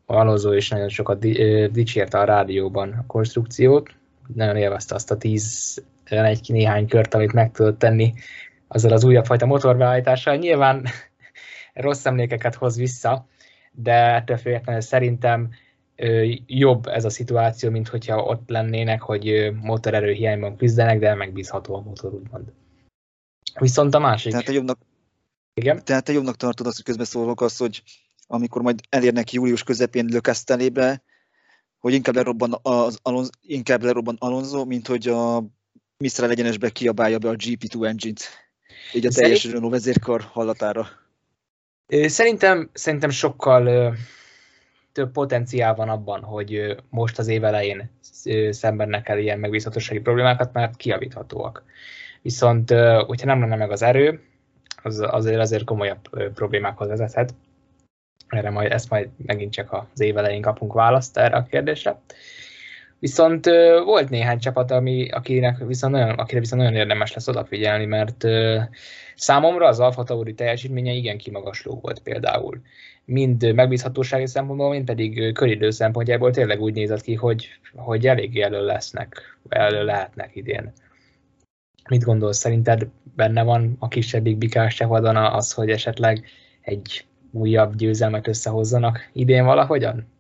Alonso 0.05 0.53
is 0.53 0.69
nagyon 0.69 0.89
sokat 0.89 1.19
dicsérte 1.71 2.19
a 2.19 2.23
rádióban 2.23 2.91
a 2.91 3.05
konstrukciót, 3.07 3.89
nagyon 4.33 4.55
élvezte 4.55 4.95
azt 4.95 5.11
a 5.11 5.17
10 5.17 5.83
egy 6.09 6.45
néhány 6.47 6.87
kört, 6.87 7.13
amit 7.13 7.33
meg 7.33 7.51
tudott 7.51 7.79
tenni 7.79 8.13
azzal 8.67 8.91
az 8.91 9.03
újabb 9.03 9.25
fajta 9.25 9.45
motorbeállítással. 9.45 10.35
Nyilván 10.35 10.85
rossz 11.73 12.05
emlékeket 12.05 12.55
hoz 12.55 12.77
vissza, 12.77 13.27
de 13.71 13.93
ettől 13.93 14.61
szerintem 14.81 15.49
jobb 16.45 16.87
ez 16.87 17.05
a 17.05 17.09
szituáció, 17.09 17.69
mint 17.69 17.87
hogyha 17.87 18.23
ott 18.23 18.49
lennének, 18.49 19.01
hogy 19.01 19.51
motorerő 19.61 20.11
hiányban 20.11 20.57
küzdenek, 20.57 20.99
de 20.99 21.13
megbízható 21.13 21.75
a 21.75 21.81
motor, 21.81 22.13
úgymond. 22.13 22.51
Viszont 23.59 23.93
a 23.95 23.99
másik... 23.99 24.31
Tehát 24.31 24.47
a 24.47 24.51
jobbnak, 24.51 24.79
Igen? 25.57 25.83
Tehát 25.83 26.03
te 26.03 26.13
jobbnak 26.13 26.35
tartod 26.35 26.67
azt, 26.67 26.75
hogy 26.75 26.85
közbeszólok 26.85 27.41
azt, 27.41 27.57
hogy 27.57 27.83
amikor 28.27 28.61
majd 28.61 28.79
elérnek 28.89 29.31
július 29.31 29.63
közepén 29.63 30.05
Lökesztelébe, 30.05 31.03
hogy 31.79 31.93
inkább 31.93 32.15
lerobban, 32.15 32.59
az 32.61 32.99
Alonso, 33.01 33.29
inkább 33.41 33.83
lerobban 33.83 34.15
Alonso, 34.19 34.65
mint 34.65 34.87
hogy 34.87 35.07
a 35.07 35.43
Mistral 35.97 36.29
egyenesbe 36.29 36.69
kiabálja 36.69 37.17
be 37.17 37.29
a 37.29 37.35
GP2 37.35 37.85
engine-t. 37.85 38.23
Így 38.93 39.05
a 39.05 39.09
teljes 39.09 39.37
Szerint... 39.39 39.53
Renault 39.53 39.71
vezérkar 39.71 40.21
hallatára. 40.21 40.87
Szerintem, 41.87 42.69
szerintem 42.73 43.09
sokkal 43.09 43.95
több 44.95 45.11
potenciál 45.11 45.75
van 45.75 45.89
abban, 45.89 46.21
hogy 46.21 46.75
most 46.89 47.19
az 47.19 47.27
év 47.27 47.43
elején 47.43 47.89
szembennek 48.49 49.09
el 49.09 49.19
ilyen 49.19 49.39
megbízhatósági 49.39 49.99
problémákat, 49.99 50.53
mert 50.53 50.75
kiavíthatóak. 50.75 51.63
Viszont, 52.21 52.69
hogyha 53.05 53.25
nem 53.25 53.39
lenne 53.39 53.55
meg 53.55 53.71
az 53.71 53.81
erő, 53.81 54.23
az 54.83 54.99
azért 55.07 55.39
azért 55.39 55.63
komolyabb 55.63 56.33
problémákhoz 56.33 56.87
vezethet. 56.87 57.33
Erre 58.27 58.49
majd, 58.49 58.71
ezt 58.71 58.89
majd 58.89 59.09
megint 59.25 59.53
csak 59.53 59.73
az 59.73 59.99
év 59.99 60.17
elején 60.17 60.41
kapunk 60.41 60.73
választ 60.73 61.17
erre 61.17 61.35
a 61.35 61.43
kérdésre. 61.43 61.99
Viszont 62.99 63.45
volt 63.85 64.09
néhány 64.09 64.39
csapat, 64.39 64.71
ami, 64.71 65.09
akinek 65.09 65.57
viszont 65.57 65.93
nagyon, 65.93 66.09
akire 66.09 66.39
viszont 66.39 66.61
nagyon 66.61 66.77
érdemes 66.77 67.13
lesz 67.13 67.27
odafigyelni, 67.27 67.85
mert 67.85 68.23
számomra 69.15 69.67
az 69.67 69.79
Alfa 69.79 70.03
Tauri 70.03 70.33
teljesítménye 70.33 70.91
igen 70.91 71.17
kimagasló 71.17 71.79
volt 71.81 71.99
például. 71.99 72.61
Mind 73.05 73.53
megbízhatósági 73.53 74.27
szempontból, 74.27 74.69
mind 74.69 74.85
pedig 74.85 75.33
köridő 75.33 75.69
szempontjából 75.69 76.31
tényleg 76.31 76.61
úgy 76.61 76.73
nézett 76.73 77.01
ki, 77.01 77.13
hogy, 77.13 77.49
hogy 77.75 78.07
elég 78.07 78.39
elő 78.39 78.65
lesznek, 78.65 79.37
elő 79.49 79.83
lehetnek 79.83 80.35
idén. 80.35 80.73
Mit 81.89 82.03
gondolsz, 82.03 82.37
szerinted 82.37 82.87
benne 83.15 83.43
van 83.43 83.75
a 83.79 83.87
kisebbik 83.87 84.37
bikás 84.37 84.75
csapatban 84.75 85.15
az, 85.15 85.53
hogy 85.53 85.69
esetleg 85.69 86.25
egy 86.61 87.05
újabb 87.31 87.75
győzelmet 87.75 88.27
összehozzanak 88.27 89.09
idén 89.13 89.45
valahogyan? 89.45 90.13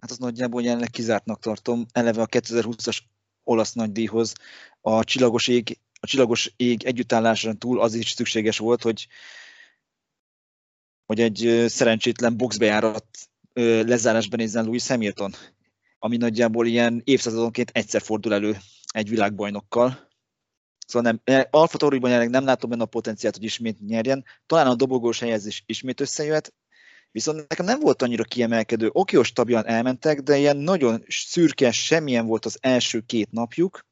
Hát 0.00 0.10
az 0.10 0.18
nagyjából 0.18 0.62
jelenleg 0.62 0.90
kizártnak 0.90 1.40
tartom. 1.40 1.86
Eleve 1.92 2.22
a 2.22 2.26
2020-as 2.26 2.98
olasz 3.44 3.72
nagydíjhoz 3.72 4.32
a 4.80 5.04
csillagos 5.04 5.48
ég, 5.48 5.78
a 6.00 6.06
csillagos 6.06 6.52
ég 6.56 6.84
együttálláson 6.84 7.58
túl 7.58 7.80
az 7.80 7.94
is 7.94 8.10
szükséges 8.10 8.58
volt, 8.58 8.82
hogy, 8.82 9.06
hogy 11.06 11.20
egy 11.20 11.64
szerencsétlen 11.68 12.36
boxbejárat 12.36 13.06
lezárásban 13.52 14.38
nézzen 14.38 14.64
Louis 14.64 14.86
Hamilton, 14.86 15.34
ami 15.98 16.16
nagyjából 16.16 16.66
ilyen 16.66 17.00
évszázadonként 17.04 17.70
egyszer 17.70 18.00
fordul 18.02 18.34
elő 18.34 18.56
egy 18.92 19.08
világbajnokkal. 19.08 20.08
Szóval 20.86 21.20
nem, 21.24 21.46
Alfa 21.50 21.78
Tauriban 21.78 22.10
jelenleg 22.10 22.32
nem 22.32 22.44
látom 22.44 22.70
benne 22.70 22.82
a 22.82 22.86
potenciált, 22.86 23.36
hogy 23.36 23.44
ismét 23.44 23.86
nyerjen. 23.86 24.24
Talán 24.46 24.66
a 24.66 24.74
dobogós 24.74 25.18
helyezés 25.18 25.62
ismét 25.66 26.00
összejöhet, 26.00 26.54
viszont 27.10 27.48
nekem 27.48 27.66
nem 27.66 27.80
volt 27.80 28.02
annyira 28.02 28.24
kiemelkedő. 28.24 28.88
Oké, 28.92 29.22
stabilan 29.22 29.66
elmentek, 29.66 30.20
de 30.20 30.36
ilyen 30.36 30.56
nagyon 30.56 31.04
szürke, 31.08 31.72
semmilyen 31.72 32.26
volt 32.26 32.44
az 32.44 32.58
első 32.60 33.00
két 33.00 33.30
napjuk. 33.30 33.86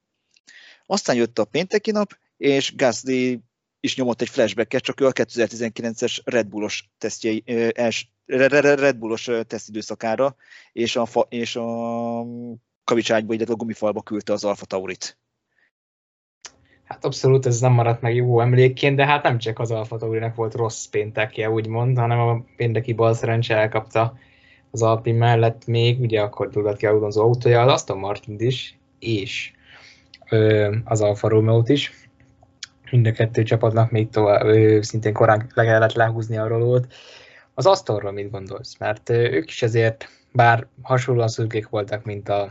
Aztán 0.86 1.16
jött 1.16 1.38
a 1.38 1.44
pénteki 1.44 1.90
nap, 1.90 2.18
és 2.36 2.74
Gasly 2.76 3.38
is 3.80 3.96
nyomott 3.96 4.20
egy 4.20 4.28
flashbacket, 4.28 4.82
csak 4.82 5.00
ő 5.00 5.06
a 5.06 5.12
2019-es 5.12 6.18
Red 6.24 6.46
Bullos 6.46 6.90
tesztjei, 6.98 7.42
els, 7.74 8.08
Red 8.26 8.96
Bullos 8.96 9.30
tesztidőszakára, 9.46 10.36
és 10.72 10.96
a, 10.96 11.06
fa, 11.06 11.26
és 11.28 11.56
a 11.56 12.26
kavicságyba, 12.84 13.34
illetve 13.34 13.52
a 13.52 13.56
gumifalba 13.56 14.02
küldte 14.02 14.32
az 14.32 14.44
Alfa 14.44 14.64
Taurit. 14.64 15.18
Hát 16.94 17.04
abszolút 17.04 17.46
ez 17.46 17.60
nem 17.60 17.72
maradt 17.72 18.00
meg 18.00 18.14
jó 18.14 18.40
emlékként, 18.40 18.96
de 18.96 19.06
hát 19.06 19.22
nem 19.22 19.38
csak 19.38 19.58
az 19.58 19.70
Alfa 19.70 19.96
Taurinek 19.96 20.34
volt 20.34 20.54
rossz 20.54 20.84
péntekje, 20.84 21.50
úgymond, 21.50 21.98
hanem 21.98 22.18
a 22.18 22.44
pénteki 22.56 22.92
bal 22.92 23.14
szerencse 23.14 23.56
elkapta 23.56 24.18
az 24.70 24.82
Alpin 24.82 25.14
mellett 25.14 25.66
még, 25.66 26.00
ugye 26.00 26.20
akkor 26.20 26.48
dugott 26.48 26.76
ki 26.76 26.86
Alonso 26.86 27.22
autója, 27.22 27.62
az 27.62 27.72
Aston 27.72 27.98
Martin 27.98 28.36
is, 28.38 28.78
és 28.98 29.52
ö, 30.30 30.74
az 30.84 31.00
Alfa 31.00 31.28
romeo 31.28 31.62
is. 31.66 32.08
Mind 32.90 33.06
a 33.06 33.12
kettő 33.12 33.42
csapatnak 33.42 33.90
még 33.90 34.08
tovább, 34.08 34.44
ö, 34.44 34.78
szintén 34.82 35.12
korán 35.12 35.46
le 35.54 35.64
kellett 35.64 35.92
lehúzni 35.92 36.36
a 36.36 36.48
rolót. 36.48 36.86
Az 37.54 37.66
Astonról 37.66 38.12
mit 38.12 38.30
gondolsz? 38.30 38.78
Mert 38.78 39.08
ö, 39.08 39.14
ők 39.14 39.48
is 39.48 39.62
azért, 39.62 40.08
bár 40.32 40.66
hasonlóan 40.82 41.28
szürkék 41.28 41.68
voltak, 41.68 42.04
mint 42.04 42.28
a, 42.28 42.50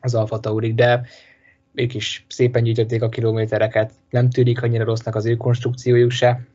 az 0.00 0.14
Alfa 0.14 0.40
Taurik, 0.40 0.74
de 0.74 1.02
ők 1.74 1.94
is 1.94 2.24
szépen 2.28 2.62
gyűjtötték 2.62 3.02
a 3.02 3.08
kilométereket, 3.08 3.92
nem 4.10 4.30
tűnik 4.30 4.62
annyira 4.62 4.84
rossznak 4.84 5.14
az 5.14 5.26
ő 5.26 5.36
konstrukciójuk 5.36 6.10
se. 6.10 6.46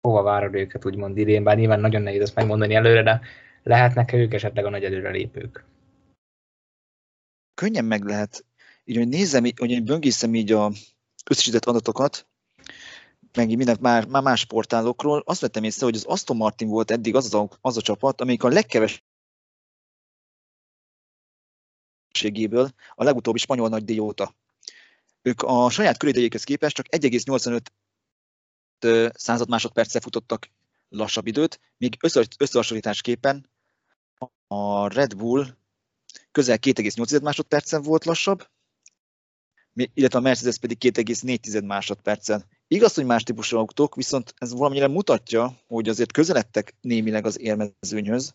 Hova 0.00 0.22
várod 0.22 0.54
őket 0.54 0.84
úgymond 0.84 1.16
idén, 1.16 1.44
bár 1.44 1.56
nyilván 1.56 1.80
nagyon 1.80 2.02
nehéz 2.02 2.20
ezt 2.20 2.34
megmondani 2.34 2.74
előre, 2.74 3.02
de 3.02 3.20
lehetnek-e 3.62 4.16
ők 4.16 4.34
esetleg 4.34 4.64
a 4.64 4.70
nagy 4.70 4.84
előrelépők? 4.84 5.64
Könnyen 7.54 7.84
meg 7.84 8.04
lehet. 8.04 8.44
Így, 8.84 8.96
hogy 8.96 9.08
nézem, 9.08 9.44
hogy 9.56 9.82
böngészem 9.82 10.34
így 10.34 10.52
a 10.52 10.72
összesített 11.30 11.64
adatokat, 11.64 12.26
meg 13.36 13.56
minden 13.56 13.76
már, 13.80 14.06
már 14.06 14.22
más 14.22 14.44
portálokról, 14.44 15.22
azt 15.26 15.40
vettem 15.40 15.64
észre, 15.64 15.84
hogy 15.84 15.94
az 15.94 16.04
Aston 16.04 16.36
Martin 16.36 16.68
volt 16.68 16.90
eddig 16.90 17.14
az, 17.14 17.34
az, 17.34 17.48
az 17.60 17.76
a 17.76 17.80
csapat, 17.80 18.20
amelyik 18.20 18.42
a 18.42 18.48
legkevesebb 18.48 19.03
segéből 22.16 22.70
a 22.94 23.04
legutóbbi 23.04 23.38
spanyol 23.38 23.68
nagydíj 23.68 23.98
óta. 23.98 24.34
Ők 25.22 25.42
a 25.42 25.70
saját 25.70 25.96
köridejékhez 25.96 26.44
képest 26.44 26.74
csak 26.74 26.86
1,85 26.90 29.10
század 29.14 29.48
másodperccel 29.48 30.00
futottak 30.00 30.50
lassabb 30.88 31.26
időt, 31.26 31.60
míg 31.76 31.96
összehasonlításképpen 32.38 33.50
a 34.46 34.88
Red 34.88 35.16
Bull 35.16 35.46
közel 36.30 36.58
2,8 36.58 37.22
másodpercen 37.22 37.82
volt 37.82 38.04
lassabb, 38.04 38.48
illetve 39.72 40.18
a 40.18 40.22
Mercedes 40.22 40.58
pedig 40.58 40.76
2,4 40.80 41.66
másodpercen. 41.66 42.44
Igaz, 42.66 42.94
hogy 42.94 43.04
más 43.04 43.22
típusú 43.22 43.56
autók, 43.56 43.94
viszont 43.94 44.34
ez 44.38 44.52
valamire 44.52 44.88
mutatja, 44.88 45.60
hogy 45.66 45.88
azért 45.88 46.12
közeledtek 46.12 46.74
némileg 46.80 47.26
az 47.26 47.40
élmezőnyhöz, 47.40 48.34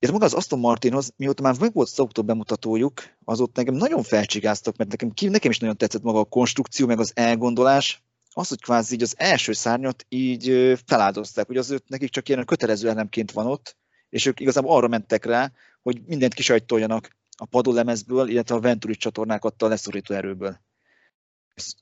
ez 0.00 0.10
maga 0.10 0.24
az 0.24 0.34
Aston 0.34 0.58
Martinhoz, 0.58 1.12
mióta 1.16 1.42
már 1.42 1.58
meg 1.58 1.72
volt 1.72 1.88
az 1.88 1.98
autó 1.98 2.22
bemutatójuk, 2.22 3.02
azóta 3.24 3.60
nekem 3.60 3.74
nagyon 3.74 4.02
felcsigáztak, 4.02 4.76
mert 4.76 4.90
nekem, 4.90 5.12
nekem 5.30 5.50
is 5.50 5.58
nagyon 5.58 5.76
tetszett 5.76 6.02
maga 6.02 6.18
a 6.18 6.24
konstrukció, 6.24 6.86
meg 6.86 6.98
az 6.98 7.12
elgondolás, 7.14 8.02
az, 8.32 8.48
hogy 8.48 8.60
kvázi 8.60 8.94
így 8.94 9.02
az 9.02 9.14
első 9.18 9.52
szárnyat 9.52 10.06
így 10.08 10.74
feláldozták, 10.86 11.46
hogy 11.46 11.56
az 11.56 11.70
őt 11.70 11.88
nekik 11.88 12.10
csak 12.10 12.28
ilyen 12.28 12.44
kötelező 12.44 12.88
elemként 12.88 13.32
van 13.32 13.46
ott, 13.46 13.76
és 14.08 14.26
ők 14.26 14.40
igazából 14.40 14.76
arra 14.76 14.88
mentek 14.88 15.24
rá, 15.24 15.52
hogy 15.82 16.02
mindent 16.06 16.34
kisajtoljanak 16.34 17.16
a 17.36 17.44
padolemezből, 17.44 18.28
illetve 18.28 18.54
a 18.54 18.60
Venturi 18.60 18.94
csatornák 18.94 19.44
adta 19.44 19.66
a 19.66 19.68
leszorító 19.68 20.14
erőből. 20.14 20.60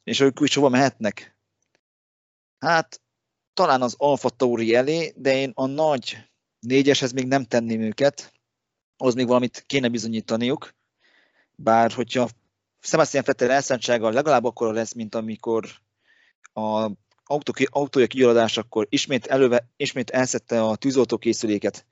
És 0.04 0.20
ők 0.20 0.40
is 0.40 0.54
hova 0.54 0.68
mehetnek? 0.68 1.36
Hát 2.58 3.00
talán 3.54 3.82
az 3.82 3.94
Alfa 3.96 4.28
Tauri 4.28 4.74
elé, 4.74 5.12
de 5.16 5.36
én 5.36 5.52
a 5.54 5.66
nagy 5.66 6.28
négyeshez 6.60 7.12
még 7.12 7.26
nem 7.26 7.44
tenném 7.44 7.80
őket, 7.80 8.32
az 8.96 9.14
még 9.14 9.26
valamit 9.26 9.64
kéne 9.66 9.88
bizonyítaniuk, 9.88 10.74
bár 11.54 11.92
hogyha 11.92 12.28
Sebastian 12.80 13.24
Vettel 13.26 13.50
elszántsága 13.50 14.10
legalább 14.10 14.44
akkor 14.44 14.74
lesz, 14.74 14.92
mint 14.92 15.14
amikor 15.14 15.68
a 16.52 16.90
autó, 17.24 17.52
autója 17.64 18.06
akkor 18.54 18.86
ismét, 18.90 19.26
előve, 19.26 19.68
ismét 19.76 20.10
elszette 20.10 20.62
a 20.62 20.76
tűzoltókészüléket, 20.76 21.86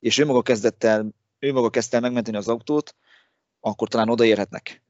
és 0.00 0.18
ő 0.18 0.24
maga 0.24 0.42
kezdett 0.42 0.84
el, 0.84 1.14
ő 1.38 1.52
maga 1.52 1.70
kezdte 1.70 1.96
el 1.96 2.02
megmenteni 2.02 2.36
az 2.36 2.48
autót, 2.48 2.94
akkor 3.60 3.88
talán 3.88 4.08
odaérhetnek. 4.08 4.82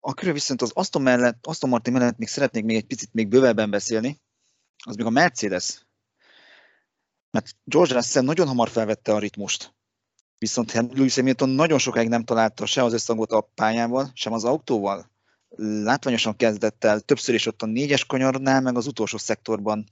Akkor 0.00 0.32
viszont 0.32 0.62
az 0.62 0.70
Aston, 0.74 1.02
mellett, 1.02 1.46
Aston 1.46 1.70
Martin 1.70 1.92
mellett 1.92 2.18
még 2.18 2.28
szeretnék 2.28 2.64
még 2.64 2.76
egy 2.76 2.86
picit 2.86 3.12
még 3.12 3.28
bővebben 3.28 3.70
beszélni, 3.70 4.20
az 4.84 4.96
még 4.96 5.06
a 5.06 5.10
Mercedes 5.10 5.85
mert 7.36 7.56
George 7.64 7.94
Russell 7.94 8.22
nagyon 8.22 8.46
hamar 8.46 8.68
felvette 8.68 9.12
a 9.12 9.18
ritmust. 9.18 9.74
Viszont 10.38 10.72
Lewis 10.72 11.14
Hamilton 11.14 11.48
nagyon 11.48 11.78
sokáig 11.78 12.08
nem 12.08 12.24
találta 12.24 12.66
se 12.66 12.84
az 12.84 12.92
összhangot 12.92 13.32
a 13.32 13.40
pályával, 13.40 14.10
sem 14.14 14.32
az 14.32 14.44
autóval. 14.44 15.10
Látványosan 15.58 16.36
kezdett 16.36 16.84
el 16.84 17.00
többször 17.00 17.34
is 17.34 17.46
ott 17.46 17.62
a 17.62 17.66
négyes 17.66 18.04
kanyarnál, 18.04 18.60
meg 18.60 18.76
az 18.76 18.86
utolsó 18.86 19.16
szektorban 19.16 19.84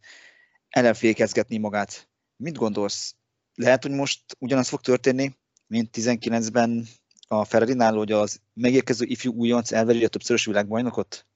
ellenfékezgetni 0.68 1.58
magát. 1.58 2.08
Mit 2.36 2.56
gondolsz? 2.56 3.14
Lehet, 3.54 3.82
hogy 3.82 3.92
most 3.92 4.20
ugyanaz 4.38 4.68
fog 4.68 4.80
történni, 4.80 5.36
mint 5.66 5.96
19-ben 5.96 6.86
a 7.28 7.44
Ferrari-nál, 7.44 7.94
hogy 7.94 8.12
az 8.12 8.40
megérkező 8.54 9.04
ifjú 9.04 9.32
újonc 9.32 9.72
elveri 9.72 10.04
a 10.04 10.08
többszörös 10.08 10.44
világbajnokot? 10.44 11.26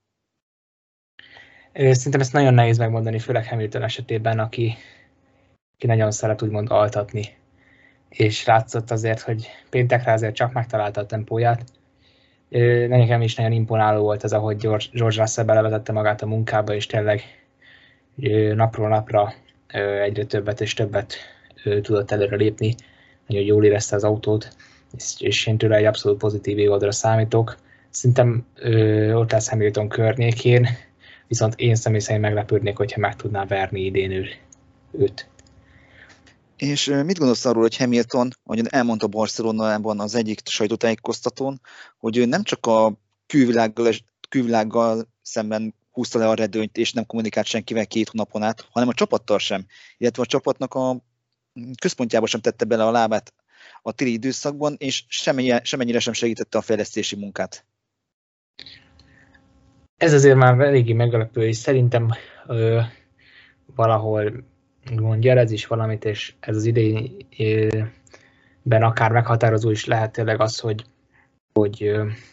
Szerintem 1.72 2.20
ezt 2.20 2.32
nagyon 2.32 2.54
nehéz 2.54 2.78
megmondani, 2.78 3.18
főleg 3.18 3.48
Hamilton 3.48 3.82
esetében, 3.82 4.38
aki 4.38 4.76
ki 5.78 5.86
nagyon 5.86 6.10
szeret 6.10 6.42
úgymond 6.42 6.70
altatni. 6.70 7.36
És 8.08 8.44
látszott 8.44 8.90
azért, 8.90 9.20
hogy 9.20 9.46
péntekre 9.70 10.12
azért 10.12 10.34
csak 10.34 10.52
megtalálta 10.52 11.00
a 11.00 11.06
tempóját. 11.06 11.64
Nekem 12.88 13.22
is 13.22 13.34
nagyon 13.34 13.52
imponáló 13.52 14.02
volt 14.02 14.22
az, 14.22 14.32
ahogy 14.32 14.56
George 14.56 14.84
Russell 14.92 15.44
belevetette 15.44 15.92
magát 15.92 16.22
a 16.22 16.26
munkába, 16.26 16.74
és 16.74 16.86
tényleg 16.86 17.22
napról 18.54 18.88
napra 18.88 19.32
egyre 20.02 20.24
többet 20.24 20.60
és 20.60 20.74
többet 20.74 21.14
tudott 21.82 22.10
előre 22.10 22.36
lépni, 22.36 22.74
nagyon 23.26 23.44
jól 23.44 23.64
érezte 23.64 23.96
az 23.96 24.04
autót, 24.04 24.56
és 25.18 25.46
én 25.46 25.58
tőle 25.58 25.76
egy 25.76 25.84
abszolút 25.84 26.18
pozitív 26.18 26.58
évadra 26.58 26.92
számítok. 26.92 27.56
Szerintem 27.90 28.46
ott 29.12 29.32
lesz 29.32 29.48
Hamilton 29.48 29.88
környékén, 29.88 30.68
viszont 31.26 31.54
én 31.56 31.74
személy 31.74 32.00
szerint 32.00 32.24
meglepődnék, 32.24 32.76
hogyha 32.76 33.00
meg 33.00 33.16
tudná 33.16 33.44
verni 33.44 33.80
idén 33.80 34.26
őt. 34.92 35.28
És 36.58 36.86
mit 36.86 37.18
gondolsz 37.18 37.44
arról, 37.44 37.62
hogy 37.62 37.76
Hamilton, 37.76 38.30
ahogy 38.44 38.66
elmondta 38.68 39.06
Barcelonában 39.06 40.00
az 40.00 40.14
egyik 40.14 40.40
sajtótájékoztatón, 40.44 41.60
hogy 41.98 42.16
ő 42.16 42.24
nem 42.24 42.42
csak 42.42 42.66
a 42.66 42.92
külvilággal, 43.26 43.92
külvilággal 44.28 45.08
szemben 45.22 45.74
húzta 45.90 46.18
le 46.18 46.28
a 46.28 46.34
redőnyt, 46.34 46.76
és 46.76 46.92
nem 46.92 47.06
kommunikált 47.06 47.46
senkivel 47.46 47.86
két 47.86 48.08
hónapon 48.08 48.42
át, 48.42 48.68
hanem 48.70 48.88
a 48.88 48.94
csapattal 48.94 49.38
sem, 49.38 49.66
illetve 49.96 50.22
a 50.22 50.26
csapatnak 50.26 50.74
a 50.74 51.02
központjába 51.80 52.26
sem 52.26 52.40
tette 52.40 52.64
bele 52.64 52.86
a 52.86 52.90
lábát 52.90 53.34
a 53.82 53.92
téli 53.92 54.12
időszakban, 54.12 54.74
és 54.78 55.04
semmennyire, 55.08 55.60
semmennyire 55.64 55.98
sem 55.98 56.12
segítette 56.12 56.58
a 56.58 56.62
fejlesztési 56.62 57.16
munkát. 57.16 57.64
Ez 59.96 60.12
azért 60.12 60.36
már 60.36 60.60
eléggé 60.60 60.92
meglepő, 60.92 61.46
és 61.46 61.56
szerintem 61.56 62.10
ö, 62.46 62.80
valahol 63.74 64.44
mondja, 64.96 65.36
ez 65.36 65.50
is 65.50 65.66
valamit, 65.66 66.04
és 66.04 66.34
ez 66.40 66.56
az 66.56 66.64
idejében 66.64 67.92
akár 68.82 69.12
meghatározó 69.12 69.70
is 69.70 69.84
lehet 69.84 70.12
tényleg 70.12 70.40
az, 70.40 70.58
hogy, 70.58 70.84
hogy, 71.52 71.92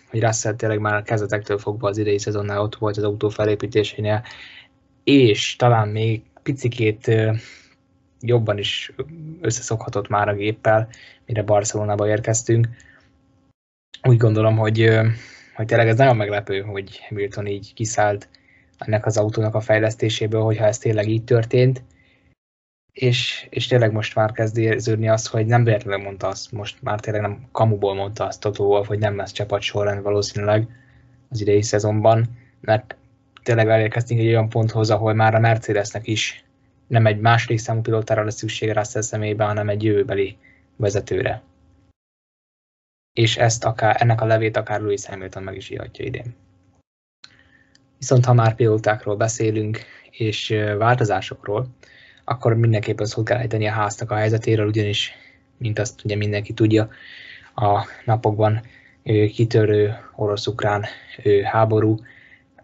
hogy 0.09 0.21
Russell 0.21 0.55
tényleg 0.55 0.79
már 0.79 0.95
a 0.95 1.01
kezdetektől 1.01 1.57
fogva 1.57 1.87
az 1.87 1.97
idei 1.97 2.19
szezonnál 2.19 2.61
ott 2.61 2.75
volt 2.75 2.97
az 2.97 3.03
autó 3.03 3.29
felépítésénél, 3.29 4.23
és 5.03 5.55
talán 5.55 5.87
még 5.87 6.23
picikét 6.43 7.11
jobban 8.19 8.57
is 8.57 8.93
összeszokhatott 9.41 10.07
már 10.07 10.29
a 10.29 10.35
géppel, 10.35 10.89
mire 11.25 11.43
Barcelonába 11.43 12.07
érkeztünk. 12.07 12.67
Úgy 14.03 14.17
gondolom, 14.17 14.57
hogy, 14.57 14.99
hogy 15.55 15.65
tényleg 15.65 15.87
ez 15.87 15.97
nagyon 15.97 16.15
meglepő, 16.15 16.61
hogy 16.61 16.99
Hamilton 17.09 17.47
így 17.47 17.73
kiszállt 17.73 18.29
ennek 18.77 19.05
az 19.05 19.17
autónak 19.17 19.55
a 19.55 19.61
fejlesztéséből, 19.61 20.41
hogyha 20.41 20.65
ez 20.65 20.77
tényleg 20.77 21.07
így 21.07 21.23
történt 21.23 21.83
és, 22.95 23.47
és 23.49 23.67
tényleg 23.67 23.91
most 23.91 24.15
már 24.15 24.31
kezd 24.31 24.57
érződni 24.57 25.09
azt, 25.09 25.27
hogy 25.27 25.45
nem 25.45 25.63
véletlenül 25.63 26.03
mondta 26.05 26.27
azt, 26.27 26.51
most 26.51 26.81
már 26.81 26.99
tényleg 26.99 27.21
nem 27.21 27.47
kamuból 27.51 27.95
mondta 27.95 28.25
azt 28.25 28.39
Toto 28.39 28.63
Wolff, 28.63 28.87
hogy 28.87 28.99
nem 28.99 29.15
lesz 29.15 29.31
csapat 29.31 29.61
sorrend 29.61 30.01
valószínűleg 30.01 30.67
az 31.29 31.41
idei 31.41 31.61
szezonban, 31.61 32.25
mert 32.61 32.95
tényleg 33.43 33.69
elérkeztünk 33.69 34.19
egy 34.19 34.27
olyan 34.27 34.49
ponthoz, 34.49 34.89
ahol 34.89 35.13
már 35.13 35.35
a 35.35 35.39
Mercedesnek 35.39 36.07
is 36.07 36.43
nem 36.87 37.05
egy 37.05 37.19
második 37.19 37.57
számú 37.57 37.81
pilótára 37.81 38.23
lesz 38.23 38.35
szüksége 38.35 38.73
Russell 38.73 39.01
személyben, 39.01 39.47
hanem 39.47 39.69
egy 39.69 39.83
jövőbeli 39.83 40.37
vezetőre. 40.75 41.41
És 43.13 43.37
ezt 43.37 43.63
akár, 43.63 43.95
ennek 43.99 44.21
a 44.21 44.25
levét 44.25 44.57
akár 44.57 44.81
Louis 44.81 45.05
Hamilton 45.05 45.43
meg 45.43 45.55
is 45.55 45.69
írhatja 45.69 46.05
idén. 46.05 46.35
Viszont 47.97 48.25
ha 48.25 48.33
már 48.33 48.55
pilótákról 48.55 49.15
beszélünk, 49.15 49.79
és 50.09 50.55
változásokról, 50.77 51.67
akkor 52.25 52.53
mindenképpen 52.53 53.05
szó 53.05 53.23
kell 53.23 53.37
ejteni 53.37 53.67
a 53.67 53.71
háznak 53.71 54.11
a 54.11 54.15
helyzetéről, 54.15 54.67
ugyanis, 54.67 55.11
mint 55.57 55.79
azt 55.79 56.05
ugye 56.05 56.15
mindenki 56.15 56.53
tudja, 56.53 56.89
a 57.55 57.85
napokban 58.05 58.61
kitörő 59.33 59.95
orosz-ukrán 60.15 60.85
háború 61.43 61.99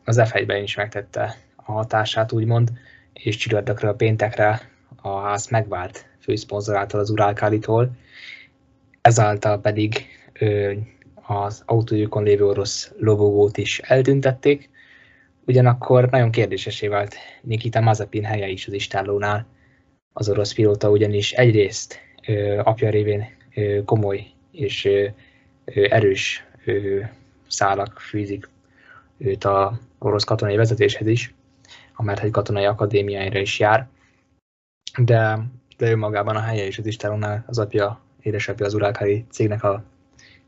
az 0.03 0.21
f 0.29 0.35
is 0.63 0.75
megtette 0.75 1.35
a 1.55 1.71
hatását, 1.71 2.31
úgymond, 2.31 2.71
és 3.13 3.35
csütörtökről 3.35 3.95
péntekre 3.95 4.61
a 5.01 5.19
ház 5.19 5.47
megvált 5.47 6.05
főszponzorától 6.19 6.99
az 6.99 7.09
Uralkálitól, 7.09 7.91
ezáltal 9.01 9.61
pedig 9.61 10.05
az 11.27 11.63
autójukon 11.65 12.23
lévő 12.23 12.45
orosz 12.45 12.91
lobogót 12.97 13.57
is 13.57 13.79
eltüntették, 13.79 14.69
ugyanakkor 15.45 16.09
nagyon 16.09 16.31
kérdésesé 16.31 16.87
vált 16.87 17.15
Nikita 17.41 17.81
Mazepin 17.81 18.23
helye 18.23 18.47
is 18.47 18.67
az 18.67 18.73
istállónál. 18.73 19.45
Az 20.13 20.29
orosz 20.29 20.53
pilóta 20.53 20.89
ugyanis 20.89 21.31
egyrészt 21.31 21.99
ö, 22.27 22.61
apja 22.63 22.89
révén 22.89 23.25
ö, 23.55 23.83
komoly 23.85 24.25
és 24.51 24.85
ö, 24.85 25.07
erős 25.65 26.45
ö, 26.65 26.99
szálak 27.47 27.99
fűzik 27.99 28.49
őt 29.17 29.43
a 29.43 29.79
orosz 29.99 30.23
katonai 30.23 30.55
vezetéshez 30.55 31.07
is, 31.07 31.33
amert 31.95 32.23
egy 32.23 32.31
katonai 32.31 32.65
akadémiáira 32.65 33.39
is 33.39 33.59
jár, 33.59 33.87
de, 34.97 35.39
de 35.77 35.89
ő 35.89 35.95
magában 35.95 36.35
a 36.35 36.39
helye 36.39 36.65
is 36.65 36.77
az 36.77 36.85
istállónál 36.85 37.43
az 37.47 37.59
apja, 37.59 38.01
édesapja 38.21 38.65
az 38.65 38.73
uralkári 38.73 39.25
cégnek 39.29 39.63
a 39.63 39.83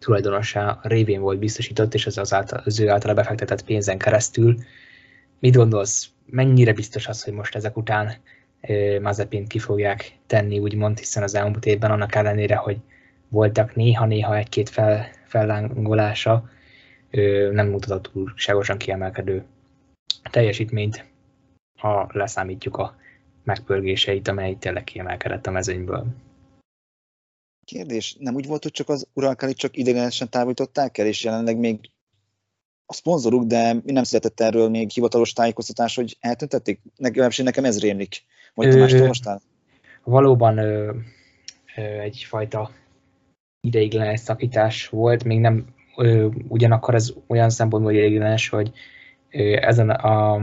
tulajdonosa 0.04 0.80
révén 0.84 1.22
volt 1.22 1.40
biztosított, 1.40 1.94
és 1.94 2.06
ez 2.06 2.18
az, 2.18 2.34
által, 2.34 2.62
az 2.66 2.80
ő 2.80 2.90
által 2.90 3.14
befektetett 3.14 3.64
pénzen 3.64 3.98
keresztül. 3.98 4.58
Mit 5.40 5.56
gondolsz, 5.56 6.10
mennyire 6.26 6.74
biztos 6.74 7.08
az, 7.08 7.24
hogy 7.24 7.34
most 7.34 7.56
ezek 7.56 7.78
után 7.78 8.14
Mazepin 9.02 9.48
ki 9.48 9.60
fogják 9.60 10.18
tenni, 10.28 10.60
úgymond, 10.60 10.98
hiszen 10.98 11.24
az 11.24 11.36
elmúlt 11.36 11.66
évben 11.66 11.92
annak 11.92 12.16
ellenére, 12.16 12.56
hogy 12.56 12.78
voltak 13.30 13.76
néha-néha 13.76 14.38
egy-két 14.38 14.70
fel, 14.70 15.08
fellángolása, 15.26 16.50
nem 17.52 17.68
mutatott 17.68 18.10
túlságosan 18.14 18.78
kiemelkedő 18.78 19.44
teljesítményt, 20.32 21.06
ha 21.80 22.10
leszámítjuk 22.12 22.78
a 22.78 22.96
megpörgéseit, 23.44 24.28
amely 24.28 24.56
tényleg 24.60 24.84
kiemelkedett 24.84 25.48
a 25.48 25.52
mezőnyből. 25.52 26.06
Kérdés, 27.66 28.16
nem 28.20 28.36
úgy 28.36 28.48
volt, 28.48 28.64
hogy 28.64 28.72
csak 28.72 28.90
az 28.90 29.08
uralkálit 29.14 29.58
csak 29.58 29.78
idegenesen 29.78 30.30
távolították 30.30 30.98
el, 30.98 31.06
és 31.06 31.24
jelenleg 31.24 31.58
még 31.58 31.80
a 32.86 32.94
szponzoruk, 32.94 33.44
de 33.44 33.74
mi 33.74 33.92
nem 33.92 34.04
született 34.04 34.40
erről 34.40 34.70
még 34.70 34.90
hivatalos 34.90 35.34
tájékoztatás, 35.34 35.96
hogy 35.96 36.18
eltüntették? 36.20 36.82
Legalábbis 36.98 37.38
nekem 37.38 37.66
ez 37.66 37.80
rémlik. 37.80 38.24
Vagy 38.54 38.70
te 38.70 38.78
mást 38.78 38.94
olvastál? 38.94 39.42
Valóban 40.04 40.58
ö, 40.58 40.96
ö, 41.76 41.82
egyfajta 41.82 42.72
ideiglenes 43.62 44.20
szakítás 44.20 44.88
volt, 44.88 45.24
még 45.24 45.40
nem 45.40 45.66
ö, 45.98 46.28
ugyanakkor 46.48 46.96
ez 46.96 47.14
olyan 47.28 47.50
szempontból 47.50 47.92
ideiglenes, 47.92 48.50
hogy 48.50 48.72
ö, 49.32 49.54
ezen 49.62 49.90
a, 49.90 50.34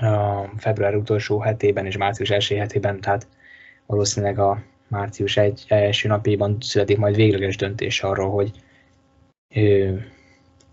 a 0.00 0.50
február 0.56 0.94
utolsó 0.94 1.38
hetében 1.38 1.86
és 1.86 1.96
március 1.96 2.30
első 2.30 2.56
hetében, 2.56 3.00
tehát 3.00 3.28
valószínűleg 3.86 4.38
a 4.38 4.62
március 4.90 5.36
egy 5.36 5.64
első 5.68 6.08
napjában 6.08 6.56
születik 6.60 6.98
majd 6.98 7.14
végleges 7.14 7.56
döntés 7.56 8.02
arról, 8.02 8.30
hogy 8.30 8.50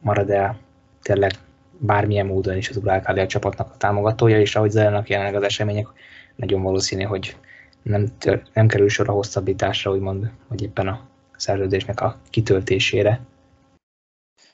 marad-e 0.01 0.58
tényleg 1.01 1.32
bármilyen 1.80 2.25
módon 2.25 2.58
is 2.58 2.69
az 2.69 2.77
Uralkália 2.77 3.27
csapatnak 3.27 3.71
a 3.73 3.77
támogatója, 3.77 4.39
és 4.39 4.56
ahogy 4.56 4.71
zajlanak 4.71 5.10
jelenleg 5.10 5.36
az 5.36 5.43
események, 5.43 5.88
nagyon 6.36 6.62
valószínű, 6.62 7.03
hogy 7.03 7.36
nem, 7.82 8.08
nem 8.53 8.67
kerül 8.67 8.89
sor 8.89 9.10
a 9.10 9.13
hosszabbításra, 9.13 9.91
úgymond, 9.91 10.32
vagy 10.47 10.62
éppen 10.62 10.88
a 10.88 11.08
szerződésnek 11.38 12.01
a 12.01 12.19
kitöltésére. 12.30 13.21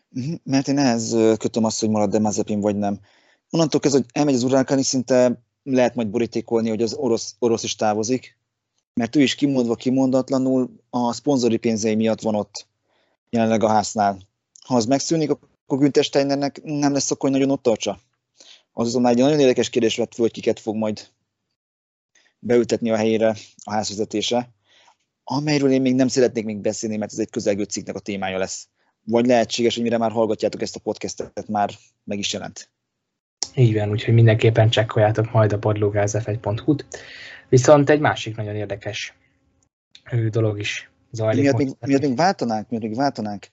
Mhm, 0.09 0.33
mert 0.43 0.67
én 0.67 0.77
ehhez 0.77 1.15
kötöm 1.37 1.63
azt, 1.63 1.79
hogy 1.79 1.89
marad-e 1.89 2.19
Mazepin, 2.19 2.59
vagy 2.59 2.75
nem. 2.75 2.99
Onnantól 3.49 3.79
kezdve, 3.79 3.99
hogy 3.99 4.09
elmegy 4.13 4.33
az 4.33 4.43
Uralkáni, 4.43 4.83
szinte 4.83 5.41
lehet 5.63 5.95
majd 5.95 6.07
borítékolni, 6.07 6.69
hogy 6.69 6.81
az 6.81 6.93
orosz, 6.93 7.35
orosz 7.39 7.63
is 7.63 7.75
távozik, 7.75 8.37
mert 8.93 9.15
ő 9.15 9.21
is 9.21 9.35
kimondva 9.35 9.75
kimondatlanul 9.75 10.69
a 10.89 11.13
szponzori 11.13 11.57
pénzei 11.57 11.95
miatt 11.95 12.21
van 12.21 12.35
ott 12.35 12.67
jelenleg 13.29 13.63
a 13.63 13.69
háznál. 13.69 14.17
Ha 14.65 14.75
az 14.75 14.85
megszűnik, 14.85 15.29
akkor 15.29 15.77
Günther 15.77 16.03
Steinernek 16.03 16.63
nem 16.63 16.93
lesz 16.93 17.11
akkor, 17.11 17.29
hogy 17.29 17.39
nagyon 17.39 17.53
ott 17.53 17.63
tartsa. 17.63 17.99
Azon 18.73 19.01
már 19.01 19.11
egy 19.11 19.17
nagyon 19.17 19.39
érdekes 19.39 19.69
kérdés 19.69 19.97
vett 19.97 20.13
föl, 20.13 20.25
hogy 20.25 20.33
kiket 20.33 20.59
fog 20.59 20.75
majd 20.75 21.07
beültetni 22.39 22.91
a 22.91 22.95
helyére 22.95 23.35
a 23.63 23.71
házvezetése, 23.71 24.49
amelyről 25.23 25.71
én 25.71 25.81
még 25.81 25.95
nem 25.95 26.07
szeretnék 26.07 26.45
még 26.45 26.57
beszélni, 26.57 26.97
mert 26.97 27.11
ez 27.11 27.19
egy 27.19 27.29
közelgő 27.29 27.63
cikknek 27.63 27.95
a 27.95 27.99
témája 27.99 28.37
lesz. 28.37 28.67
Vagy 29.05 29.25
lehetséges, 29.25 29.73
hogy 29.73 29.83
mire 29.83 29.97
már 29.97 30.11
hallgatjátok 30.11 30.61
ezt 30.61 30.75
a 30.75 30.79
podcastet, 30.79 31.47
már 31.47 31.71
meg 32.03 32.17
is 32.17 32.33
jelent. 32.33 32.69
Így 33.55 33.73
van, 33.73 33.89
úgyhogy 33.89 34.13
mindenképpen 34.13 34.69
csekkoljátok 34.69 35.31
majd 35.31 35.53
a 35.53 35.59
padlógázf1.hu-t. 35.59 36.85
Viszont 37.53 37.89
egy 37.89 37.99
másik 37.99 38.35
nagyon 38.35 38.55
érdekes 38.55 39.13
dolog 40.29 40.59
is 40.59 40.91
zajlik. 41.11 41.41
Miért 41.41 41.57
még, 41.57 41.75
miért 41.79 42.01
még 42.01 42.15
váltanánk? 42.15 42.69
Miért 42.69 42.85
még 42.85 42.95
váltanánk? 42.95 43.47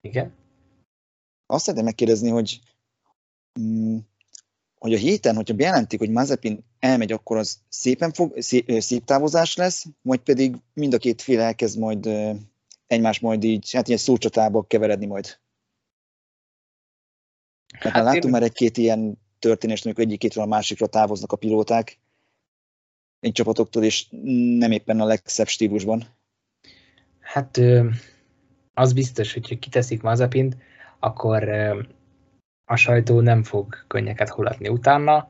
Igen. 0.00 0.34
Azt 1.46 1.62
szeretném 1.62 1.84
megkérdezni, 1.84 2.28
hogy, 2.28 2.60
mm, 3.60 3.98
hogy 4.78 4.94
a 4.94 4.96
héten, 4.96 5.34
hogyha 5.34 5.54
bejelentik, 5.54 5.98
hogy 5.98 6.10
Mazepin 6.10 6.64
elmegy, 6.78 7.12
akkor 7.12 7.36
az 7.36 7.60
szépen 7.68 8.12
fog, 8.12 8.40
szép, 8.40 8.80
szép 8.80 9.04
távozás 9.04 9.56
lesz, 9.56 9.86
vagy 10.02 10.20
pedig 10.20 10.56
mind 10.74 10.94
a 10.94 10.98
két 10.98 11.22
fél 11.22 11.40
elkezd 11.40 11.78
majd 11.78 12.08
egymás 12.86 13.20
majd 13.20 13.44
így, 13.44 13.72
hát 13.72 13.86
ilyen 13.86 14.00
szócsatába 14.00 14.62
keveredni 14.62 15.06
majd. 15.06 15.38
Mert 17.82 17.94
hát 17.94 18.04
láttunk 18.04 18.24
én... 18.24 18.30
már 18.30 18.42
egy-két 18.42 18.76
ilyen 18.76 19.18
történést, 19.38 19.84
amikor 19.84 20.04
egyik-kétről 20.04 20.44
a 20.44 20.46
másikra 20.46 20.86
távoznak 20.86 21.32
a 21.32 21.36
pilóták, 21.36 22.00
egy 23.22 23.32
csapatoktól, 23.32 23.84
és 23.84 24.06
nem 24.58 24.70
éppen 24.70 25.00
a 25.00 25.04
legszebb 25.04 25.46
stílusban. 25.46 26.04
Hát 27.20 27.60
az 28.74 28.92
biztos, 28.92 29.32
hogy 29.32 29.58
kiteszik 29.58 30.02
Mazepint, 30.02 30.56
akkor 30.98 31.48
a 32.64 32.76
sajtó 32.76 33.20
nem 33.20 33.42
fog 33.42 33.84
könnyeket 33.86 34.28
hullatni 34.28 34.68
utána. 34.68 35.28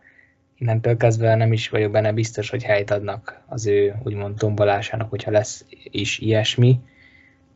Innentől 0.58 0.96
kezdve 0.96 1.34
nem 1.34 1.52
is 1.52 1.68
vagyok 1.68 1.90
benne 1.90 2.12
biztos, 2.12 2.50
hogy 2.50 2.62
helyt 2.62 2.90
adnak 2.90 3.42
az 3.46 3.66
ő 3.66 3.94
úgymond 4.04 4.36
tombolásának, 4.36 5.10
hogyha 5.10 5.30
lesz 5.30 5.64
is 5.84 6.18
ilyesmi, 6.18 6.80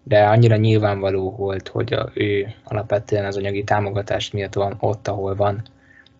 de 0.02 0.24
annyira 0.24 0.56
nyilvánvaló 0.56 1.30
volt, 1.30 1.68
hogy 1.68 1.92
a, 1.92 2.10
ő 2.14 2.54
alapvetően 2.64 3.24
az 3.24 3.36
anyagi 3.36 3.64
támogatást 3.64 4.32
miatt 4.32 4.54
van 4.54 4.76
ott, 4.80 5.08
ahol 5.08 5.34
van, 5.34 5.62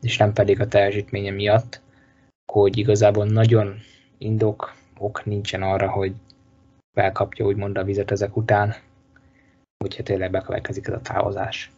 és 0.02 0.16
nem 0.16 0.32
pedig 0.32 0.60
a 0.60 0.68
teljesítménye 0.68 1.30
miatt, 1.30 1.80
hogy 2.52 2.76
igazából 2.76 3.24
nagyon 3.24 3.74
indok, 4.18 4.74
ok 4.98 5.24
nincsen 5.24 5.62
arra, 5.62 5.90
hogy 5.90 6.14
felkapja 6.92 7.44
úgymond 7.44 7.78
a 7.78 7.84
vizet 7.84 8.10
ezek 8.10 8.36
után, 8.36 8.74
hogyha 9.78 10.02
tényleg 10.02 10.30
bekövetkezik 10.30 10.86
ez 10.86 10.94
a 10.94 11.00
távozás. 11.00 11.70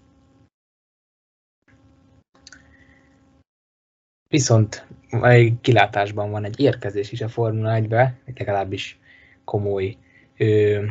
Viszont 4.28 4.86
egy 5.22 5.60
kilátásban 5.60 6.30
van 6.30 6.44
egy 6.44 6.60
érkezés 6.60 7.12
is 7.12 7.20
a 7.20 7.28
Formula 7.28 7.78
1-be, 7.80 8.18
legalábbis 8.36 8.98
komoly 9.44 9.96
ö, 10.36 10.84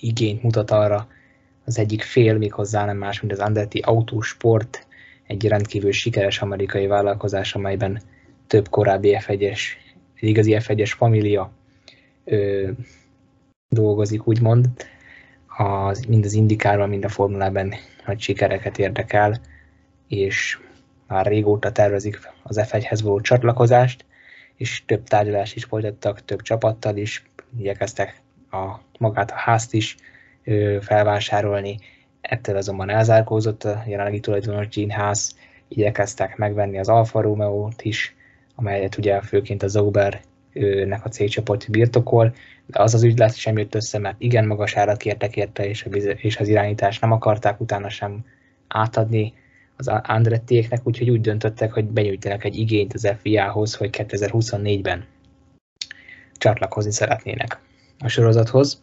igényt 0.00 0.42
mutat 0.42 0.70
arra 0.70 1.08
az 1.64 1.78
egyik 1.78 2.02
fél, 2.02 2.38
méghozzá 2.38 2.84
nem 2.84 2.96
más, 2.96 3.20
mint 3.20 3.32
az 3.32 3.38
Andretti 3.38 3.78
Autosport, 3.78 4.86
egy 5.26 5.48
rendkívül 5.48 5.92
sikeres 5.92 6.40
amerikai 6.40 6.86
vállalkozás, 6.86 7.54
amelyben 7.54 8.02
több 8.46 8.68
korábbi 8.68 9.16
F1-es 9.20 9.60
egy 10.24 10.30
igazi 10.30 10.56
F1-es 10.58 10.92
família 10.96 11.52
ö, 12.24 12.70
dolgozik, 13.68 14.26
úgymond. 14.26 14.66
Az, 15.56 16.04
mind 16.08 16.24
az 16.24 16.32
indikálban, 16.32 16.88
mind 16.88 17.04
a 17.04 17.08
formulában 17.08 17.74
nagy 18.06 18.20
sikereket 18.20 18.78
érdekel, 18.78 19.40
és 20.08 20.58
már 21.06 21.26
régóta 21.26 21.72
tervezik 21.72 22.20
az 22.42 22.60
F1-hez 22.62 23.00
való 23.02 23.20
csatlakozást, 23.20 24.04
és 24.56 24.84
több 24.86 25.04
tárgyalást 25.04 25.56
is 25.56 25.64
folytattak, 25.64 26.24
több 26.24 26.42
csapattal 26.42 26.96
is, 26.96 27.24
igyekeztek 27.58 28.20
a, 28.50 28.74
magát 28.98 29.30
a 29.30 29.36
házt 29.36 29.74
is 29.74 29.96
ö, 30.44 30.78
felvásárolni, 30.80 31.78
ettől 32.20 32.56
azonban 32.56 32.90
elzárkózott 32.90 33.64
a 33.64 33.82
jelenlegi 33.86 34.20
tulajdonos 34.20 34.68
Gene 34.68 34.94
Haas, 34.94 35.28
igyekeztek 35.68 36.36
megvenni 36.36 36.78
az 36.78 36.88
Alfa 36.88 37.20
Romeo-t 37.20 37.82
is, 37.82 38.14
amelyet 38.54 38.96
ugye 38.98 39.20
főként 39.20 39.62
a 39.62 39.68
Zauber 39.68 40.20
nek 40.86 41.04
a 41.04 41.08
cégcsoport 41.08 41.70
birtokol, 41.70 42.34
de 42.66 42.82
az 42.82 42.94
az 42.94 43.02
ügylet 43.02 43.34
sem 43.36 43.58
jött 43.58 43.74
össze, 43.74 43.98
mert 43.98 44.16
igen 44.18 44.46
magas 44.46 44.76
árat 44.76 44.96
kértek 44.96 45.36
érte, 45.36 45.68
és, 45.68 45.84
a, 45.84 45.88
és 45.96 46.36
az 46.36 46.48
irányítást 46.48 47.00
nem 47.00 47.12
akarták 47.12 47.60
utána 47.60 47.88
sem 47.88 48.24
átadni 48.68 49.32
az 49.76 49.88
Andrettiéknek, 49.88 50.80
úgyhogy 50.86 51.10
úgy 51.10 51.20
döntöttek, 51.20 51.72
hogy 51.72 51.84
benyújtanak 51.84 52.44
egy 52.44 52.56
igényt 52.56 52.92
az 52.92 53.14
FIA-hoz, 53.20 53.74
hogy 53.74 53.90
2024-ben 53.92 55.04
csatlakozni 56.36 56.92
szeretnének 56.92 57.60
a 57.98 58.08
sorozathoz. 58.08 58.82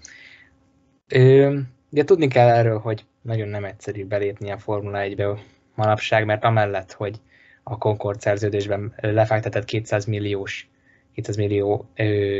Ö, 1.08 1.58
Ugye 1.92 2.04
tudni 2.04 2.28
kell 2.28 2.50
erről, 2.50 2.80
hogy 2.80 3.06
nagyon 3.22 3.48
nem 3.48 3.64
egyszerű 3.64 4.06
belépni 4.06 4.52
a 4.52 4.58
Formula 4.58 5.00
1-be 5.02 5.40
manapság, 5.76 6.26
mert 6.26 6.44
amellett, 6.44 6.92
hogy 6.92 7.20
a 7.64 7.78
Concord 7.78 8.22
szerződésben 8.22 8.94
lefektetett 9.02 9.66
200 9.66 10.06
milliós 10.06 10.70
200 11.14 11.36
millió 11.36 11.90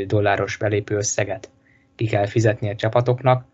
dolláros 0.08 0.58
belépő 0.58 0.96
összeget 0.96 1.50
ki 1.96 2.06
kell 2.06 2.26
fizetni 2.26 2.70
a 2.70 2.76
csapatoknak. 2.76 3.46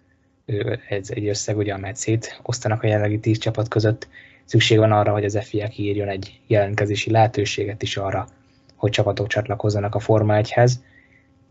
Ez 0.90 1.10
egy 1.10 1.28
összeg, 1.28 1.58
ugye, 1.58 1.74
amelyet 1.74 1.96
szétosztanak 1.96 2.84
a 2.84 2.88
jelenlegi 2.88 3.20
10 3.20 3.38
csapat 3.38 3.68
között. 3.68 4.08
Szükség 4.46 4.78
van 4.78 4.92
arra, 4.92 5.12
hogy 5.12 5.26
az 5.26 5.40
FIA 5.44 5.68
kiírjon 5.68 6.08
egy 6.08 6.40
jelentkezési 6.48 7.12
lehetőséget 7.12 7.82
is 7.82 7.98
arra, 7.98 8.28
hogy 8.76 8.92
csapatok 8.92 9.28
csatlakozzanak 9.28 9.96
a 9.96 10.00
Forma 10.00 10.40
1-hez, 10.42 10.72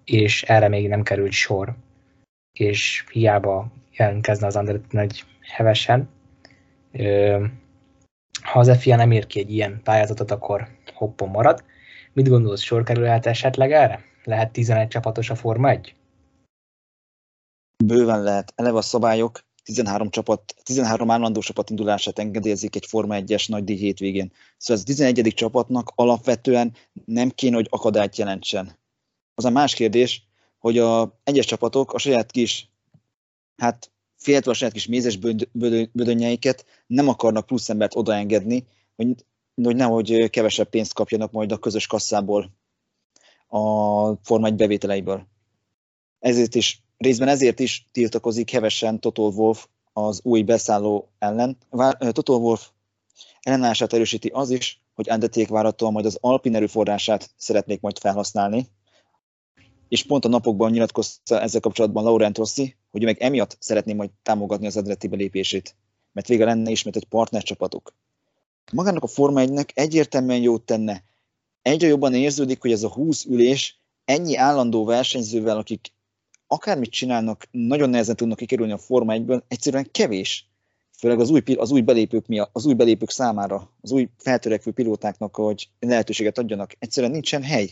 és 0.04 0.42
erre 0.42 0.68
még 0.68 0.88
nem 0.88 1.02
került 1.02 1.32
sor. 1.32 1.74
És 2.52 3.04
hiába 3.10 3.72
jelentkezne 3.92 4.46
az 4.46 4.56
Andret 4.56 4.92
nagy 4.92 5.24
hevesen. 5.40 6.08
Ha 8.42 8.58
az 8.58 8.78
FIA 8.78 8.96
nem 8.96 9.12
ír 9.12 9.26
ki 9.26 9.38
egy 9.38 9.52
ilyen 9.52 9.80
pályázatot, 9.84 10.30
akkor 10.30 10.68
hoppon 10.94 11.28
marad. 11.28 11.64
Mit 12.12 12.28
gondolsz, 12.28 12.62
sor 12.62 12.82
kerülhet 12.82 13.26
esetleg 13.26 13.72
erre? 13.72 14.04
Lehet 14.24 14.52
11 14.52 14.88
csapatos 14.88 15.30
a 15.30 15.34
Forma 15.34 15.70
1? 15.70 15.94
Bőven 17.84 18.22
lehet. 18.22 18.52
Eleve 18.56 18.76
a 18.76 18.82
szabályok 18.82 19.44
13 19.64 20.10
csapat, 20.10 20.54
13 20.62 21.10
állandó 21.10 21.40
csapat 21.40 21.70
indulását 21.70 22.18
engedélyezik 22.18 22.76
egy 22.76 22.86
Forma 22.86 23.14
1-es 23.18 23.48
nagy 23.48 23.64
díj 23.64 23.76
hétvégén. 23.76 24.32
Szóval 24.56 24.76
ez 24.76 24.90
a 24.90 25.12
11. 25.12 25.32
csapatnak 25.34 25.92
alapvetően 25.94 26.72
nem 27.04 27.30
kéne, 27.30 27.54
hogy 27.54 27.66
akadályt 27.70 28.16
jelentsen. 28.16 28.78
Az 29.34 29.44
a 29.44 29.50
más 29.50 29.74
kérdés, 29.74 30.26
hogy 30.58 30.78
a 30.78 31.18
egyes 31.24 31.46
csapatok 31.46 31.92
a 31.92 31.98
saját 31.98 32.30
kis, 32.30 32.70
hát 33.56 33.90
féltve 34.26 34.50
a 34.50 34.54
saját 34.54 34.72
kis 34.72 34.86
mézes 34.86 35.16
bödönnyeiket 35.92 36.64
nem 36.86 37.08
akarnak 37.08 37.46
plusz 37.46 37.68
embert 37.68 37.96
odaengedni, 37.96 38.66
hogy, 38.96 39.24
hogy 39.62 39.76
nehogy 39.76 40.30
kevesebb 40.30 40.68
pénzt 40.68 40.94
kapjanak 40.94 41.32
majd 41.32 41.52
a 41.52 41.58
közös 41.58 41.86
kasszából 41.86 42.50
a 43.48 43.60
Forma 44.22 44.46
1 44.46 44.54
bevételeiből. 44.54 45.26
Ezért 46.18 46.54
is, 46.54 46.82
részben 46.96 47.28
ezért 47.28 47.60
is 47.60 47.88
tiltakozik 47.92 48.50
hevesen 48.50 49.00
Total 49.00 49.32
Wolf 49.32 49.66
az 49.92 50.20
új 50.22 50.42
beszálló 50.42 51.08
ellen. 51.18 51.56
Total 51.98 52.36
Wolf 52.36 52.68
ellenállását 53.40 53.92
erősíti 53.92 54.28
az 54.28 54.50
is, 54.50 54.82
hogy 54.94 55.08
Endeték 55.08 55.48
várhatóan 55.48 55.92
majd 55.92 56.06
az 56.06 56.18
Alpin 56.20 56.54
erőforrását 56.54 57.30
szeretnék 57.36 57.80
majd 57.80 57.98
felhasználni, 57.98 58.66
és 59.88 60.04
pont 60.04 60.24
a 60.24 60.28
napokban 60.28 60.70
nyilatkozta 60.70 61.40
ezzel 61.40 61.60
kapcsolatban 61.60 62.04
Laurent 62.04 62.38
Rossi, 62.38 62.76
hogy 62.96 63.04
meg 63.04 63.20
emiatt 63.20 63.56
szeretné 63.60 63.92
majd 63.92 64.10
támogatni 64.22 64.66
az 64.66 64.76
Andretti 64.76 65.08
belépését, 65.08 65.76
mert 66.12 66.26
vége 66.26 66.44
lenne 66.44 66.70
ismét 66.70 66.96
egy 66.96 67.04
partnercsapatuk. 67.04 67.94
Magának 68.72 69.02
a 69.02 69.06
Forma 69.06 69.42
1-nek 69.44 69.68
egyértelműen 69.74 70.40
jót 70.40 70.62
tenne. 70.62 71.04
Egyre 71.62 71.86
jobban 71.86 72.14
érződik, 72.14 72.60
hogy 72.60 72.72
ez 72.72 72.82
a 72.82 72.92
20 72.92 73.24
ülés 73.24 73.80
ennyi 74.04 74.36
állandó 74.36 74.84
versenyzővel, 74.84 75.56
akik 75.56 75.92
akármit 76.46 76.90
csinálnak, 76.90 77.48
nagyon 77.50 77.90
nehezen 77.90 78.16
tudnak 78.16 78.36
kikerülni 78.36 78.72
a 78.72 78.78
Forma 78.78 79.14
1-ből, 79.16 79.42
egyszerűen 79.48 79.90
kevés. 79.90 80.48
Főleg 80.98 81.20
az 81.20 81.30
új, 81.30 81.42
az 81.56 81.70
új 81.70 81.80
belépők 81.80 82.26
miatt, 82.26 82.50
az 82.52 82.66
új 82.66 82.74
belépők 82.74 83.10
számára, 83.10 83.70
az 83.80 83.90
új 83.90 84.08
feltörekvő 84.18 84.70
pilótáknak, 84.70 85.34
hogy 85.34 85.68
lehetőséget 85.80 86.38
adjanak. 86.38 86.74
Egyszerűen 86.78 87.12
nincsen 87.12 87.42
hely. 87.42 87.70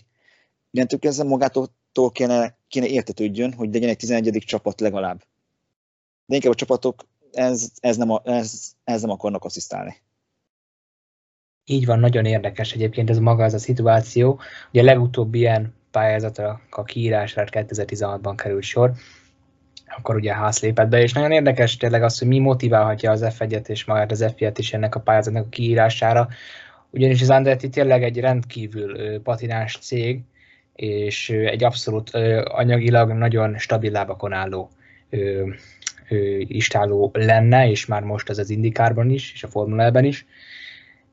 Innentől 0.71 0.99
kezdve 0.99 1.25
magától 1.25 1.69
kéne, 2.13 2.59
kéne 2.69 2.87
értetődjön, 2.87 3.53
hogy 3.53 3.73
legyen 3.73 3.89
egy 3.89 3.97
11. 3.97 4.43
csapat 4.47 4.81
legalább. 4.81 5.23
De 6.27 6.35
inkább 6.35 6.53
a 6.53 6.57
csapatok 6.57 7.07
ez, 7.33 7.71
ez, 7.81 7.97
nem, 7.97 8.21
ez, 8.25 8.73
ez 8.85 9.01
nem 9.01 9.11
akarnak 9.11 9.45
asszisztálni. 9.45 9.97
Így 11.65 11.87
van, 11.87 11.99
nagyon 11.99 12.25
érdekes 12.25 12.73
egyébként 12.73 13.11
ez 13.11 13.19
maga 13.19 13.45
az 13.45 13.55
a 13.55 13.59
szituáció. 13.59 14.41
Ugye 14.71 14.81
a 14.81 14.85
legutóbbi 14.85 15.39
ilyen 15.39 15.75
pályázatra 15.91 16.61
a 16.71 16.85
kiírásra 16.85 17.45
2016-ban 17.51 18.33
került 18.37 18.63
sor, 18.63 18.93
akkor 19.97 20.15
ugye 20.15 20.33
a 20.33 20.35
ház 20.35 20.61
lépett 20.61 20.89
be, 20.89 21.01
és 21.01 21.13
nagyon 21.13 21.33
érdekes 21.33 21.77
tényleg 21.77 22.03
az, 22.03 22.19
hogy 22.19 22.29
mi 22.29 22.39
motiválhatja 22.39 23.11
az 23.11 23.25
F1-et 23.25 23.69
és 23.69 23.85
magát 23.85 24.11
az 24.11 24.25
F1-et 24.27 24.55
is 24.57 24.73
ennek 24.73 24.95
a 24.95 25.01
pályázatnak 25.01 25.47
a 25.47 25.49
kiírására, 25.49 26.29
ugyanis 26.91 27.23
az 27.23 27.31
Andretti 27.31 27.69
tényleg 27.69 28.03
egy 28.03 28.21
rendkívül 28.21 29.21
patinás 29.23 29.79
cég, 29.79 30.21
és 30.75 31.31
egy 31.31 31.65
abszolút 31.65 32.11
anyagilag 32.45 33.13
nagyon 33.13 33.59
stabil 33.59 33.91
lábakon 33.91 34.33
álló 34.33 34.71
istáló 36.39 37.11
lenne, 37.13 37.71
és 37.71 37.87
már 37.87 38.03
most 38.03 38.29
ez 38.29 38.39
az 38.39 38.51
indikárban 38.51 39.11
is, 39.11 39.33
és 39.33 39.43
a 39.43 39.49
Formula 39.49 40.01
is. 40.01 40.27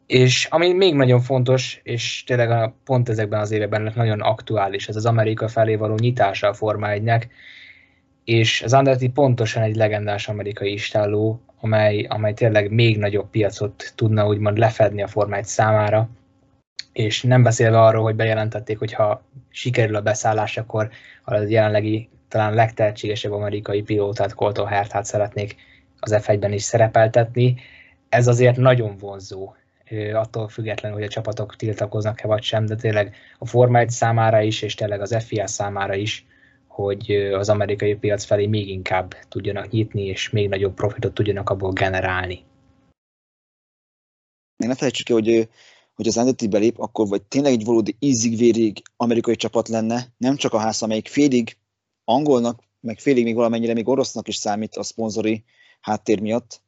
És 0.06 0.46
ami 0.46 0.74
még 0.74 0.96
nagyon 0.96 1.20
fontos, 1.20 1.80
és 1.84 2.24
tényleg 2.24 2.74
pont 2.84 3.10
ezekben 3.10 3.40
az 3.40 3.52
években 3.52 3.92
nagyon 3.96 4.22
aktuális, 4.22 4.88
ez 4.88 4.96
az 4.96 5.06
Amerika 5.06 5.48
felé 5.48 5.76
való 5.76 5.96
nyitása 5.96 6.48
a 6.48 6.54
Forma 6.54 6.88
1-nek, 6.90 7.24
és 8.24 8.62
az 8.62 8.74
Andretti 8.74 9.10
pontosan 9.10 9.64
egy 9.64 9.76
legendás 9.76 10.28
amerikai 10.28 10.72
istáló, 10.72 11.42
amely, 11.60 12.06
amely 12.10 12.34
tényleg 12.34 12.72
még 12.72 12.98
nagyobb 12.98 13.30
piacot 13.30 13.94
tudna 13.96 14.28
úgymond 14.28 14.58
lefedni 14.58 15.02
a 15.02 15.08
Forma 15.08 15.36
1 15.36 15.46
számára, 15.46 16.10
és 16.92 17.24
nem 17.24 17.44
beszélve 17.44 17.82
arról, 17.82 18.04
hogy 18.04 18.16
bejelentették, 18.16 18.78
hogy 18.78 18.94
ha 18.94 19.24
sikerül 19.50 19.96
a 19.96 20.02
beszállás, 20.02 20.58
akkor 20.58 20.90
a 21.24 21.36
jelenlegi 21.36 22.10
talán 22.28 22.54
legtehetségesebb 22.54 23.32
amerikai 23.32 23.82
pilótát, 23.82 24.34
Colton 24.34 24.68
Hertát 24.68 25.06
szeretnék 25.06 25.56
az 26.00 26.16
F1-ben 26.18 26.52
is 26.52 26.64
szerepeltetni. 26.64 27.56
Ez 28.10 28.28
azért 28.28 28.58
nagyon 28.58 28.98
vonzó, 28.98 29.54
attól 30.14 30.48
függetlenül, 30.48 30.98
hogy 30.98 31.08
a 31.08 31.12
csapatok 31.12 31.56
tiltakoznak-e 31.56 32.28
vagy 32.28 32.44
sem, 32.44 32.66
de 32.66 32.76
tényleg 32.76 33.16
a 33.38 33.46
Forma 33.46 33.80
1 33.80 33.90
számára 33.90 34.42
is, 34.42 34.62
és 34.62 34.76
tényleg 34.76 35.02
az 35.02 35.24
FIA 35.24 35.48
számára 35.48 35.96
is, 35.96 36.26
hogy 36.68 37.12
az 37.12 37.50
amerikai 37.50 37.96
piac 37.96 38.24
felé 38.24 38.46
még 38.46 38.70
inkább 38.70 39.16
tudjanak 39.30 39.70
nyitni, 39.70 40.06
és 40.06 40.30
még 40.30 40.50
nagyobb 40.50 40.74
profitot 40.74 41.14
tudjanak 41.14 41.50
abból 41.50 41.72
generálni. 41.72 42.44
Még 44.58 44.70
ne 44.70 44.76
felejtsük 44.76 45.06
ki, 45.06 45.14
hogy 45.14 45.50
hogy 45.96 46.08
az 46.08 46.18
Andretti 46.18 46.48
belép, 46.48 46.80
akkor 46.80 47.08
vagy 47.08 47.22
tényleg 47.22 47.52
egy 47.52 47.66
valódi 47.66 47.96
ízig-vérig 48.00 48.82
amerikai 48.98 49.36
csapat 49.36 49.68
lenne, 49.68 50.14
nem 50.18 50.36
csak 50.36 50.54
a 50.54 50.58
ház, 50.58 50.82
amelyik 50.82 51.08
félig 51.08 51.58
angolnak, 52.06 52.64
meg 52.80 53.00
félig 53.00 53.24
még 53.24 53.36
valamennyire 53.36 53.74
még 53.74 53.88
orosznak 53.88 54.28
is 54.28 54.36
számít 54.36 54.76
a 54.76 54.84
szponzori 54.84 55.44
háttér 55.82 56.20
miatt. 56.20 56.62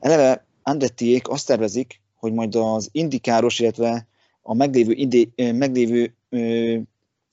Eleve 0.00 0.46
Andrettiék 0.62 1.28
azt 1.28 1.46
tervezik, 1.46 2.00
hogy 2.16 2.32
majd 2.32 2.54
az 2.54 2.88
indikáros, 2.92 3.58
illetve 3.58 4.06
a 4.42 4.54
meglévő, 4.54 4.92
indi, 4.92 5.32
meglévő 5.36 6.14
ö, 6.28 6.76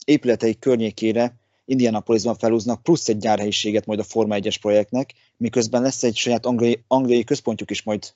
épületeik 0.05 0.59
környékére 0.59 1.35
Indianapolisban 1.69 2.37
felhúznak 2.37 2.83
plusz 2.83 3.07
egy 3.07 3.17
gyárhelyiséget 3.17 3.85
majd 3.85 3.99
a 3.99 4.03
Forma 4.03 4.35
1-es 4.39 4.55
projektnek, 4.61 5.13
miközben 5.37 5.81
lesz 5.81 6.03
egy 6.03 6.15
saját 6.15 6.45
angliai, 6.45 6.83
angliai 6.87 7.23
központjuk 7.23 7.71
is 7.71 7.83
majd, 7.83 8.13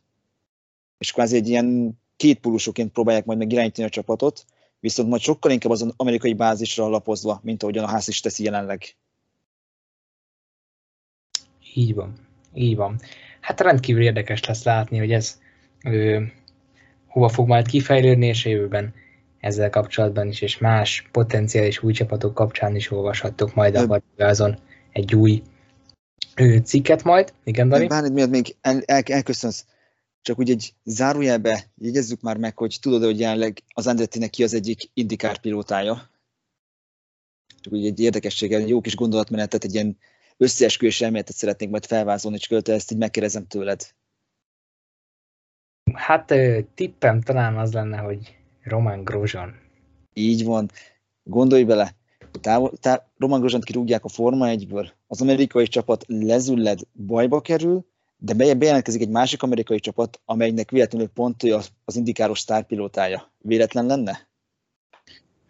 és 0.97 1.11
kvázi 1.11 1.35
egy 1.35 1.49
ilyen 1.49 1.99
két 2.21 2.39
pólusoként 2.39 2.91
próbálják 2.91 3.25
majd 3.25 3.37
meg 3.37 3.51
irányítani 3.51 3.87
a 3.87 3.89
csapatot, 3.89 4.45
viszont 4.79 5.09
majd 5.09 5.21
sokkal 5.21 5.51
inkább 5.51 5.71
az 5.71 5.93
amerikai 5.95 6.33
bázisra 6.33 6.85
alapozva, 6.85 7.39
mint 7.43 7.63
ahogyan 7.63 7.83
a 7.83 7.87
ház 7.87 8.07
is 8.07 8.19
teszi 8.19 8.43
jelenleg. 8.43 8.83
Így 11.73 11.95
van, 11.95 12.13
így 12.53 12.75
van. 12.75 12.99
Hát 13.39 13.61
rendkívül 13.61 14.01
érdekes 14.01 14.45
lesz 14.45 14.63
látni, 14.63 14.97
hogy 14.97 15.11
ez 15.11 15.39
ö, 15.85 16.21
hova 17.07 17.29
fog 17.29 17.47
majd 17.47 17.67
kifejlődni, 17.67 18.25
és 18.25 18.45
jövőben 18.45 18.93
ezzel 19.39 19.69
kapcsolatban 19.69 20.27
is, 20.27 20.41
és 20.41 20.57
más 20.57 21.09
potenciális 21.11 21.83
új 21.83 21.93
csapatok 21.93 22.33
kapcsán 22.33 22.75
is 22.75 22.91
olvashattok 22.91 23.53
majd 23.53 23.75
a 23.75 23.87
Varigázon 23.87 24.57
egy 24.91 25.15
új 25.15 25.41
ö, 26.35 26.57
cikket 26.57 27.03
majd. 27.03 27.33
Igen, 27.43 27.69
Dani? 27.69 27.87
Bármit 27.87 28.13
miatt 28.13 28.29
még 28.29 28.55
el, 28.61 28.81
el, 28.85 29.01
elköszönsz 29.05 29.65
csak 30.21 30.39
úgy 30.39 30.49
egy 30.49 30.73
zárójelbe 30.83 31.71
jegyezzük 31.75 32.21
már 32.21 32.37
meg, 32.37 32.57
hogy 32.57 32.77
tudod, 32.81 33.03
hogy 33.03 33.19
jelenleg 33.19 33.63
az 33.73 33.87
Andrettinek 33.87 34.29
ki 34.29 34.43
az 34.43 34.53
egyik 34.53 34.89
indikár 34.93 35.39
pilótája. 35.39 36.09
Csak 37.61 37.73
úgy 37.73 37.85
egy 37.85 37.99
érdekességgel, 37.99 38.61
egy 38.61 38.69
jó 38.69 38.81
kis 38.81 38.95
gondolatmenetet, 38.95 39.63
egy 39.63 39.73
ilyen 39.73 39.97
összeesküvés 40.37 41.01
elméletet 41.01 41.35
szeretnék 41.35 41.69
majd 41.69 41.85
felvázolni, 41.85 42.37
és 42.37 42.47
költő 42.47 42.73
ezt 42.73 42.91
így 42.91 42.97
megkérdezem 42.97 43.47
tőled. 43.47 43.93
Hát 45.93 46.33
tippem 46.73 47.21
talán 47.21 47.57
az 47.57 47.73
lenne, 47.73 47.97
hogy 47.97 48.37
Roman 48.63 49.03
Grosjean. 49.03 49.55
Így 50.13 50.43
van. 50.43 50.71
Gondolj 51.23 51.63
bele, 51.63 51.95
távol, 52.41 52.71
tá, 52.77 53.11
Roman 53.17 53.39
Grosjean 53.39 53.61
kirúgják 53.61 54.03
a 54.03 54.09
Forma 54.09 54.45
1-ből, 54.49 54.91
az 55.07 55.21
amerikai 55.21 55.67
csapat 55.67 56.05
lezülled, 56.07 56.79
bajba 56.93 57.41
kerül, 57.41 57.85
de 58.23 58.53
bejelentkezik 58.53 59.01
egy 59.01 59.09
másik 59.09 59.43
amerikai 59.43 59.79
csapat, 59.79 60.21
amelynek 60.25 60.69
véletlenül 60.71 61.07
pont 61.07 61.43
ő 61.43 61.53
az, 61.53 61.95
indikáros 61.95 62.39
sztárpilótája. 62.39 63.31
Véletlen 63.37 63.85
lenne? 63.85 64.27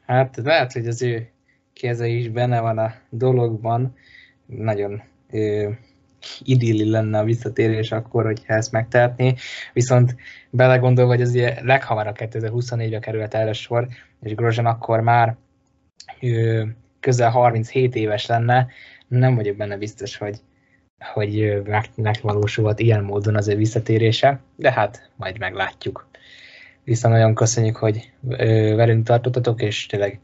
Hát 0.05 0.37
lehet, 0.43 0.71
hogy 0.71 0.87
az 0.87 1.01
ő 1.01 1.29
keze 1.73 2.07
is 2.07 2.29
benne 2.29 2.59
van 2.59 2.77
a 2.77 2.93
dologban. 3.09 3.95
Nagyon 4.45 5.01
ö, 5.31 5.69
idilli 6.39 6.89
lenne 6.89 7.19
a 7.19 7.23
visszatérés 7.23 7.91
akkor, 7.91 8.25
hogyha 8.25 8.53
ezt 8.53 8.71
megtehetné, 8.71 9.35
viszont 9.73 10.15
belegondolva, 10.49 11.11
hogy 11.11 11.21
az 11.21 11.29
ugye 11.29 11.63
leghamarabb 11.63 12.15
2024-be 12.19 12.99
került 12.99 13.33
erre 13.33 13.53
sor, 13.53 13.87
és 14.21 14.35
Grozsan 14.35 14.65
akkor 14.65 14.99
már 14.99 15.35
ő, 16.19 16.75
közel 16.99 17.29
37 17.29 17.95
éves 17.95 18.25
lenne, 18.25 18.67
nem 19.07 19.35
vagyok 19.35 19.57
benne 19.57 19.77
biztos, 19.77 20.17
hogy, 20.17 20.41
hogy 21.01 21.61
megvalósulhat 21.95 22.79
ilyen 22.79 23.03
módon 23.03 23.35
az 23.35 23.47
ő 23.47 23.55
visszatérése, 23.55 24.39
de 24.55 24.71
hát 24.71 25.09
majd 25.15 25.39
meglátjuk. 25.39 26.07
Viszont 26.83 27.13
nagyon 27.13 27.35
köszönjük, 27.35 27.75
hogy 27.75 28.11
velünk 28.75 29.05
tartottatok, 29.05 29.61
és 29.61 29.85
tényleg 29.85 30.19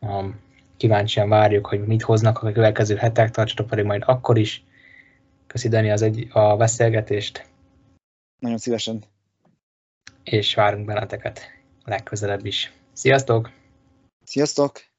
um, 0.00 0.40
kíváncsian 0.76 1.28
várjuk, 1.28 1.66
hogy 1.66 1.86
mit 1.86 2.02
hoznak 2.02 2.42
a 2.42 2.52
következő 2.52 2.96
hetek, 2.96 3.30
tartsatok 3.30 3.66
pedig 3.66 3.84
majd 3.84 4.02
akkor 4.06 4.38
is. 4.38 4.64
Köszi 5.46 5.68
Dani 5.68 5.90
az 5.90 6.02
egy, 6.02 6.28
a 6.32 6.56
beszélgetést. 6.56 7.46
Nagyon 8.38 8.58
szívesen. 8.58 9.02
És 10.22 10.54
várunk 10.54 10.86
benneteket 10.86 11.40
legközelebb 11.84 12.46
is. 12.46 12.72
Sziasztok! 12.92 13.50
Sziasztok! 14.24 14.93